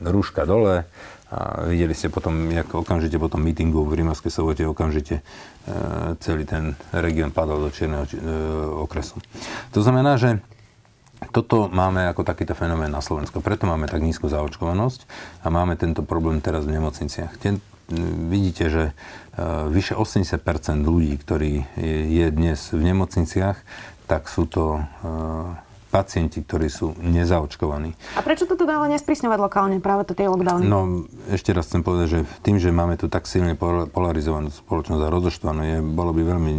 rúška 0.00 0.48
dole. 0.48 0.88
A 1.30 1.70
videli 1.70 1.94
ste 1.94 2.10
potom, 2.10 2.50
jak 2.50 2.74
okamžite 2.74 3.14
po 3.20 3.30
tom 3.30 3.46
mítingu 3.46 3.86
v 3.86 4.02
Rímavskej 4.02 4.34
sobote 4.34 4.66
okamžite 4.66 5.22
celý 6.18 6.42
ten 6.42 6.74
región 6.90 7.30
padol 7.30 7.68
do 7.68 7.70
čierneho 7.70 8.02
okresu. 8.82 9.20
To 9.70 9.84
znamená, 9.84 10.18
že 10.18 10.42
toto 11.28 11.68
máme 11.68 12.08
ako 12.08 12.24
takýto 12.24 12.56
fenomén 12.56 12.88
na 12.88 13.04
Slovensku. 13.04 13.44
Preto 13.44 13.68
máme 13.68 13.84
tak 13.84 14.00
nízku 14.00 14.32
zaočkovanosť 14.32 15.04
a 15.44 15.52
máme 15.52 15.76
tento 15.76 16.00
problém 16.00 16.40
teraz 16.40 16.64
v 16.64 16.80
nemocniciach. 16.80 17.36
Ten, 17.36 17.60
vidíte, 18.32 18.64
že 18.72 18.84
uh, 18.90 19.68
vyše 19.68 19.92
80 19.92 20.40
ľudí, 20.80 21.14
ktorí 21.20 21.68
je, 22.08 22.26
dnes 22.32 22.58
v 22.72 22.80
nemocniciach, 22.80 23.60
tak 24.08 24.26
sú 24.32 24.48
to 24.48 24.80
uh, 24.80 25.54
pacienti, 25.90 26.40
ktorí 26.40 26.70
sú 26.70 26.94
nezaočkovaní. 27.02 27.98
A 28.14 28.22
prečo 28.22 28.46
to 28.46 28.54
teda 28.54 28.78
ale 28.78 28.94
nesprísňovať 28.94 29.38
lokálne, 29.42 29.82
práve 29.82 30.06
to 30.06 30.14
tie 30.14 30.30
lockdowny? 30.30 30.64
No, 30.64 31.04
ešte 31.28 31.50
raz 31.50 31.66
chcem 31.66 31.82
povedať, 31.82 32.06
že 32.08 32.20
tým, 32.46 32.62
že 32.62 32.70
máme 32.70 32.94
tu 32.94 33.10
tak 33.10 33.26
silne 33.26 33.58
polarizovanú 33.90 34.54
spoločnosť 34.54 35.02
a 35.02 35.12
rozoštvanú, 35.12 35.60
je, 35.66 35.76
bolo 35.82 36.14
by 36.14 36.22
veľmi 36.22 36.54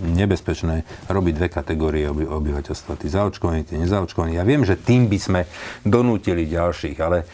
nebezpečné 0.00 0.88
robiť 1.10 1.32
dve 1.36 1.48
kategórie 1.52 2.08
oby, 2.08 2.24
obyvateľstva. 2.24 2.96
Tí 2.96 3.08
zaočkovaní, 3.12 3.68
tí 3.68 3.76
nezaočkovaní. 3.76 4.38
Ja 4.38 4.44
viem, 4.46 4.64
že 4.64 4.78
tým 4.78 5.10
by 5.10 5.18
sme 5.20 5.40
donútili 5.84 6.48
ďalších, 6.48 6.96
ale 7.02 7.28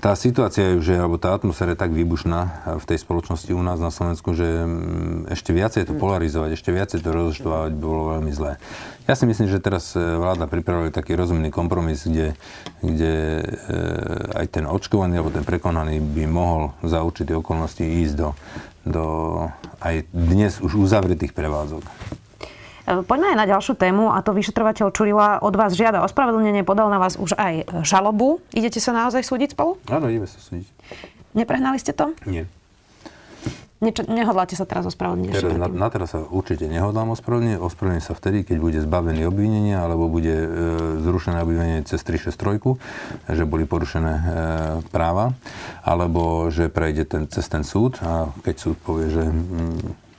tá 0.00 0.16
situácia 0.16 0.74
je, 0.74 0.74
že, 0.80 0.94
alebo 0.96 1.20
tá 1.20 1.36
atmosféra 1.36 1.76
je 1.76 1.82
tak 1.84 1.92
výbušná 1.92 2.40
v 2.80 2.84
tej 2.88 2.98
spoločnosti 3.04 3.52
u 3.52 3.60
nás 3.60 3.76
na 3.76 3.92
Slovensku, 3.92 4.32
že 4.32 4.48
mm, 4.48 5.28
ešte 5.28 5.52
viacej 5.52 5.92
to 5.92 5.92
polarizovať, 5.92 6.56
ešte 6.56 6.72
viacej 6.72 7.04
to 7.04 7.12
rozštvávať 7.12 7.72
bolo 7.76 8.16
veľmi 8.16 8.32
zlé. 8.32 8.56
Ja 9.04 9.12
si 9.12 9.28
myslím, 9.28 9.52
že 9.52 9.60
teraz 9.60 9.92
e, 9.92 10.00
vláda 10.00 10.48
pripravila 10.48 10.88
taký 10.88 11.12
rozumný 11.20 11.52
kompromis, 11.52 12.08
kde, 12.08 12.32
kde 12.80 13.44
e, 13.44 14.40
aj 14.40 14.46
ten 14.56 14.64
očkovaný 14.64 15.20
alebo 15.20 15.36
ten 15.36 15.44
prekonaný 15.44 16.00
by 16.00 16.24
mohol 16.24 16.72
za 16.80 17.04
určité 17.04 17.36
okolnosti 17.36 17.84
ísť 17.84 18.14
do, 18.16 18.32
do 18.84 19.04
aj 19.80 20.08
dnes 20.12 20.60
už 20.60 20.76
uzavretých 20.76 21.32
prevádzok. 21.32 21.82
E, 21.84 21.90
poďme 23.06 23.32
aj 23.32 23.38
na 23.38 23.46
ďalšiu 23.48 23.74
tému 23.76 24.12
a 24.12 24.18
to 24.20 24.36
vyšetrovateľ 24.36 24.92
Čurila 24.92 25.40
od 25.40 25.54
vás 25.56 25.72
žiada 25.72 26.04
ospravedlnenie, 26.04 26.66
podal 26.66 26.92
na 26.92 27.00
vás 27.00 27.16
už 27.16 27.36
aj 27.36 27.84
žalobu. 27.86 28.44
Idete 28.52 28.82
sa 28.82 28.92
naozaj 28.92 29.24
súdiť 29.24 29.56
spolu? 29.56 29.80
Áno, 29.88 30.10
ideme 30.10 30.28
sa 30.28 30.40
súdiť. 30.40 30.68
Neprehnali 31.32 31.78
ste 31.78 31.94
to? 31.94 32.12
Nie. 32.26 32.50
Niečo, 33.80 34.04
nehodláte 34.04 34.52
sa 34.52 34.68
teraz 34.68 34.84
ospravedlniť? 34.92 35.32
Teraz, 35.32 35.56
na, 35.56 35.68
na 35.72 35.88
teraz 35.88 36.12
sa 36.12 36.20
určite 36.28 36.68
nehodlám 36.68 37.16
ospravedlniť. 37.16 37.56
Ospravedlním 37.64 38.04
sa 38.04 38.12
vtedy, 38.12 38.44
keď 38.44 38.56
bude 38.60 38.76
zbavený 38.76 39.24
obvinenia 39.24 39.80
alebo 39.80 40.04
bude 40.12 40.36
e, 40.36 40.48
zrušené 41.00 41.40
obvinenie 41.40 41.80
cez 41.88 42.04
363, 42.04 42.76
že 43.32 43.44
boli 43.48 43.64
porušené 43.64 44.14
e, 44.20 44.24
práva, 44.92 45.32
alebo 45.80 46.52
že 46.52 46.68
prejde 46.68 47.08
ten, 47.08 47.24
cez 47.32 47.48
ten 47.48 47.64
súd 47.64 47.96
a 48.04 48.28
keď 48.44 48.54
súd 48.60 48.76
povie, 48.84 49.08
že 49.16 49.24
mm, 49.24 50.09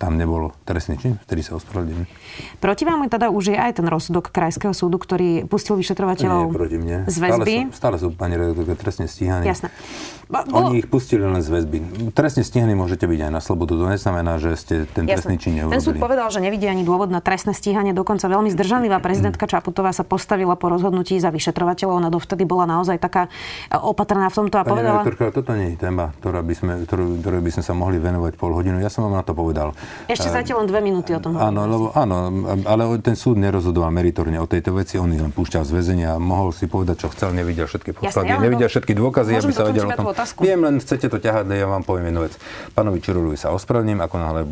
tam 0.00 0.16
nebolo 0.16 0.56
trestný 0.64 0.96
čin, 0.96 1.20
vtedy 1.28 1.44
sa 1.44 1.60
ospravedlím. 1.60 2.08
Proti 2.58 2.82
vám 2.88 3.04
teda 3.06 3.28
už 3.28 3.52
je 3.52 3.58
aj 3.58 3.82
ten 3.82 3.86
rozsudok 3.86 4.32
Krajského 4.32 4.72
súdu, 4.72 4.96
ktorý 4.96 5.44
pustil 5.44 5.76
vyšetrovateľov 5.76 6.48
Nie, 6.48 6.56
proti 6.56 6.76
mne. 6.80 6.98
z 7.04 7.16
väzby? 7.20 7.54
Stále 7.68 7.68
sú, 7.68 7.76
stále 7.76 7.96
sú 8.00 8.08
pani 8.16 8.34
redaktorka, 8.40 8.74
trestne 8.80 9.06
stíhaní. 9.06 9.44
Jasné. 9.44 9.68
Oni 10.32 10.80
ich 10.80 10.88
pustili 10.88 11.20
len 11.20 11.44
z 11.44 11.52
väzby. 11.52 11.76
Trestne 12.16 12.40
stíhaní 12.40 12.72
môžete 12.72 13.04
byť 13.04 13.20
aj 13.28 13.32
na 13.36 13.40
slobodu. 13.44 13.76
To 13.76 13.84
neznamená, 13.84 14.40
že 14.40 14.56
ste 14.56 14.74
ten 14.88 15.04
Jasné. 15.04 15.20
trestný 15.20 15.36
čin 15.36 15.52
neurobili. 15.60 15.76
Ten 15.76 15.84
súd 15.84 16.00
povedal, 16.00 16.32
že 16.32 16.40
nevidí 16.40 16.64
ani 16.64 16.88
dôvod 16.88 17.12
na 17.12 17.20
trestné 17.20 17.52
stíhanie. 17.52 17.92
Dokonca 17.92 18.24
veľmi 18.32 18.48
zdržanlivá 18.48 19.04
prezidentka 19.04 19.44
Čaputová 19.44 19.92
sa 19.92 20.08
postavila 20.08 20.56
po 20.56 20.72
rozhodnutí 20.72 21.20
za 21.20 21.28
vyšetrovateľov. 21.28 22.00
Ona 22.00 22.08
dovtedy 22.08 22.48
bola 22.48 22.64
naozaj 22.64 22.96
taká 22.96 23.28
e, 23.68 23.76
opatrná 23.76 24.32
v 24.32 24.36
tomto 24.40 24.56
a 24.56 24.64
pani 24.64 24.72
povedala... 24.72 25.04
Redaktorka, 25.04 25.36
toto 25.36 25.52
nie 25.52 25.76
je 25.76 25.84
téma, 25.84 26.16
ktorá 26.24 26.40
by 26.40 26.54
sme, 26.56 26.72
ktorú, 26.88 27.04
ktorú 27.20 27.38
by 27.44 27.50
sme 27.52 27.62
sa 27.68 27.74
mohli 27.76 28.00
venovať 28.00 28.32
pol 28.40 28.56
hodinu. 28.56 28.80
Ja 28.80 28.88
som 28.88 29.04
vám 29.04 29.20
na 29.20 29.24
to 29.26 29.36
povedal. 29.42 29.74
Ešte 30.06 30.30
zatiaľ 30.30 30.62
len 30.62 30.68
dve 30.70 30.78
minúty 30.78 31.10
o 31.10 31.18
tom 31.18 31.34
Áno, 31.34 31.66
lebo, 31.66 31.86
áno, 31.98 32.30
ale 32.62 32.82
ten 33.02 33.18
súd 33.18 33.42
nerozhodoval 33.42 33.90
meritorne 33.90 34.38
o 34.38 34.46
tejto 34.46 34.78
veci, 34.78 35.02
on 35.02 35.10
ich 35.10 35.18
len 35.18 35.34
púšťal 35.34 35.66
z 35.66 35.72
väzenia, 35.74 36.14
mohol 36.22 36.54
si 36.54 36.70
povedať, 36.70 37.02
čo 37.02 37.08
chcel, 37.10 37.34
nevidel 37.34 37.66
všetky 37.66 37.90
podklady, 37.90 38.30
ja 38.30 38.38
nevidel 38.38 38.70
všetky 38.70 38.94
dôkazy, 38.94 39.42
aby 39.42 39.50
sa 39.50 39.66
vedel 39.66 39.90
o 39.90 39.98
tom. 39.98 40.14
Viem, 40.38 40.62
len 40.62 40.78
chcete 40.78 41.10
to 41.10 41.18
ťahať, 41.18 41.50
ja 41.50 41.66
vám 41.66 41.82
poviem 41.82 42.14
jednu 42.14 42.30
vec. 42.30 42.38
Pánovi 42.78 43.02
Čirulovi 43.02 43.34
sa 43.34 43.50
ospravedlním, 43.50 43.98
ako 43.98 44.16
náhle 44.22 44.42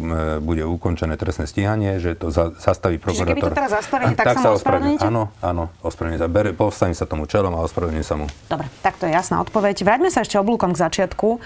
bude 0.42 0.66
ukončené 0.66 1.14
trestné 1.14 1.46
stíhanie, 1.46 2.02
že 2.02 2.18
to 2.18 2.34
za, 2.34 2.50
zastaví 2.58 2.98
prokurátor. 2.98 3.30
Čiže 3.30 3.38
keby 3.38 3.42
to 3.46 3.54
teraz 3.54 3.70
zastaví, 3.70 4.04
tak, 4.16 4.26
tak 4.26 4.36
sa 4.42 4.50
ospravedlníte? 4.56 5.04
Áno, 5.06 5.30
áno, 5.44 5.70
ospravedlním 5.84 6.18
sa. 6.18 6.28
Postavím 6.56 6.96
sa 6.96 7.04
tomu 7.06 7.28
čelom 7.30 7.52
a 7.54 7.60
ospravedlním 7.62 8.02
sa 8.02 8.16
mu. 8.18 8.26
Dobre, 8.48 8.66
tak 8.80 8.96
to 8.96 9.06
je 9.06 9.12
jasná 9.12 9.38
odpoveď. 9.44 9.84
Vráťme 9.84 10.10
sa 10.10 10.24
ešte 10.24 10.40
oblúkom 10.40 10.72
k 10.72 10.78
začiatku. 10.82 11.38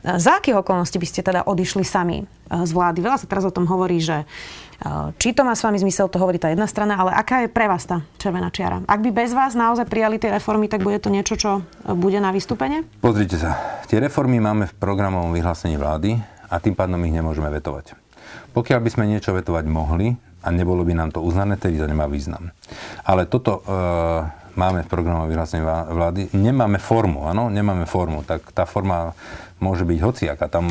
Za 0.00 0.40
akých 0.40 0.64
okolností 0.64 0.96
by 0.96 1.08
ste 1.08 1.20
teda 1.20 1.44
odišli 1.44 1.84
sami 1.84 2.24
eh, 2.24 2.28
z 2.64 2.70
vlády? 2.72 3.04
Veľa 3.04 3.20
sa 3.20 3.28
teraz 3.28 3.44
o 3.44 3.52
tom 3.52 3.68
hovorí, 3.68 4.00
že 4.00 4.24
eh, 4.24 5.08
či 5.20 5.36
to 5.36 5.44
má 5.44 5.52
s 5.52 5.60
vami 5.60 5.76
zmysel, 5.76 6.08
to 6.08 6.16
hovorí 6.16 6.40
tá 6.40 6.48
jedna 6.48 6.64
strana, 6.64 6.96
ale 6.96 7.12
aká 7.12 7.44
je 7.44 7.52
pre 7.52 7.68
vás 7.68 7.84
tá 7.84 8.00
červená 8.16 8.48
čiara? 8.48 8.80
Ak 8.88 9.04
by 9.04 9.12
bez 9.12 9.36
vás 9.36 9.52
naozaj 9.52 9.84
prijali 9.84 10.16
tie 10.16 10.32
reformy, 10.32 10.72
tak 10.72 10.80
bude 10.80 10.96
to 11.00 11.12
niečo, 11.12 11.36
čo 11.36 11.50
eh, 11.60 11.92
bude 11.92 12.16
na 12.16 12.32
vystúpenie? 12.32 12.88
Pozrite 13.04 13.36
sa, 13.36 13.60
tie 13.84 14.00
reformy 14.00 14.40
máme 14.40 14.64
v 14.68 14.76
programovom 14.80 15.36
vyhlásení 15.36 15.76
vlády 15.76 16.16
a 16.48 16.56
tým 16.58 16.72
pádom 16.72 16.98
ich 17.04 17.12
nemôžeme 17.12 17.52
vetovať. 17.52 17.94
Pokiaľ 18.50 18.80
by 18.82 18.90
sme 18.90 19.04
niečo 19.06 19.30
vetovať 19.30 19.64
mohli 19.70 20.16
a 20.42 20.48
nebolo 20.50 20.82
by 20.82 20.96
nám 20.96 21.10
to 21.14 21.22
uznané, 21.22 21.54
tedy 21.54 21.78
to 21.78 21.86
nemá 21.86 22.10
význam. 22.10 22.50
Ale 23.06 23.30
toto 23.30 23.62
e, 23.62 23.72
máme 24.58 24.82
v 24.82 24.90
programovom 24.90 25.30
vyhlásení 25.30 25.62
vlády, 25.66 26.34
nemáme 26.34 26.82
formu, 26.82 27.30
áno, 27.30 27.46
nemáme 27.46 27.86
formu, 27.86 28.26
tak 28.26 28.50
tá 28.50 28.66
forma 28.66 29.14
môže 29.60 29.84
byť 29.84 29.98
hociaká. 30.00 30.48
Tam 30.48 30.66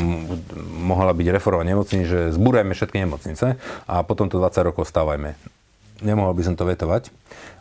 mohla 0.82 1.14
byť 1.14 1.26
reforma 1.30 1.62
nemocnic, 1.64 2.04
že 2.04 2.20
zbúrajme 2.34 2.74
všetky 2.74 3.02
nemocnice 3.06 3.56
a 3.86 3.94
potom 4.02 4.26
to 4.26 4.42
20 4.42 4.68
rokov 4.68 4.90
stávajme. 4.90 5.38
Nemohol 6.02 6.32
by 6.34 6.42
som 6.44 6.54
to 6.56 6.66
vetovať, 6.66 7.12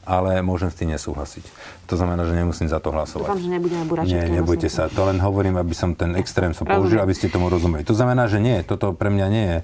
ale 0.10 0.41
môžem 0.41 0.74
s 0.74 0.76
tým 0.82 0.89
nesúhlasiť. 0.89 1.45
To 1.89 1.98
znamená, 1.98 2.22
že 2.26 2.38
nemusím 2.38 2.69
za 2.69 2.78
to 2.78 2.93
hlasovať. 2.93 3.30
Dúfam, 3.30 3.41
že 3.41 3.50
nebudeme 3.50 3.86
búrať 3.86 4.06
Nie, 4.10 4.30
nebojte 4.30 4.69
sa. 4.69 4.89
To 4.93 5.10
len 5.10 5.17
hovorím, 5.22 5.58
aby 5.58 5.74
som 5.74 5.98
ten 5.98 6.13
extrém 6.17 6.54
som 6.54 6.65
použil, 6.65 7.02
aby 7.02 7.13
ste 7.17 7.34
tomu 7.34 7.50
rozumeli. 7.50 7.82
To 7.86 7.98
znamená, 7.98 8.30
že 8.30 8.38
nie, 8.38 8.62
toto 8.62 8.93
pre 8.93 9.10
mňa 9.10 9.28
nie 9.30 9.45
je 9.45 9.58
e, 9.58 9.63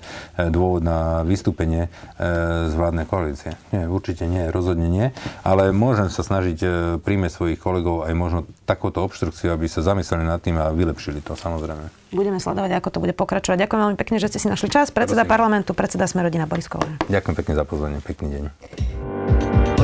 dôvod 0.49 0.81
na 0.81 1.21
vystúpenie 1.21 1.85
e, 1.85 1.89
z 2.69 2.73
vládnej 2.73 3.05
koalície. 3.05 3.53
Nie, 3.69 3.85
určite 3.85 4.25
nie, 4.25 4.49
rozhodne 4.49 4.89
nie. 4.89 5.13
Ale 5.45 5.69
môžem 5.69 6.09
sa 6.09 6.25
snažiť 6.25 6.57
e, 6.61 6.67
príjmeť 6.97 7.31
svojich 7.37 7.61
kolegov 7.61 8.09
aj 8.09 8.13
možno 8.17 8.39
takúto 8.65 9.05
obštrukciu, 9.05 9.53
aby 9.53 9.69
sa 9.69 9.85
zamysleli 9.85 10.25
nad 10.25 10.41
tým 10.41 10.57
a 10.57 10.73
vylepšili 10.73 11.21
to, 11.21 11.37
samozrejme. 11.37 11.93
Budeme 12.09 12.41
sledovať, 12.41 12.73
ako 12.73 12.89
to 12.89 12.99
bude 13.05 13.13
pokračovať. 13.13 13.69
Ďakujem 13.69 13.81
veľmi 13.85 13.97
pekne, 14.01 14.17
že 14.17 14.33
ste 14.33 14.41
si 14.41 14.47
našli 14.49 14.73
čas. 14.73 14.89
Predseda 14.89 15.25
Prosím. 15.25 15.33
parlamentu, 15.35 15.77
predseda 15.77 16.09
Smerodina 16.09 16.49
Boris 16.49 16.65
Ďakujem 17.05 17.35
pekne 17.37 17.53
za 17.53 17.63
pozvanie. 17.69 17.97
Pekný 18.01 18.27
deň. 18.33 19.44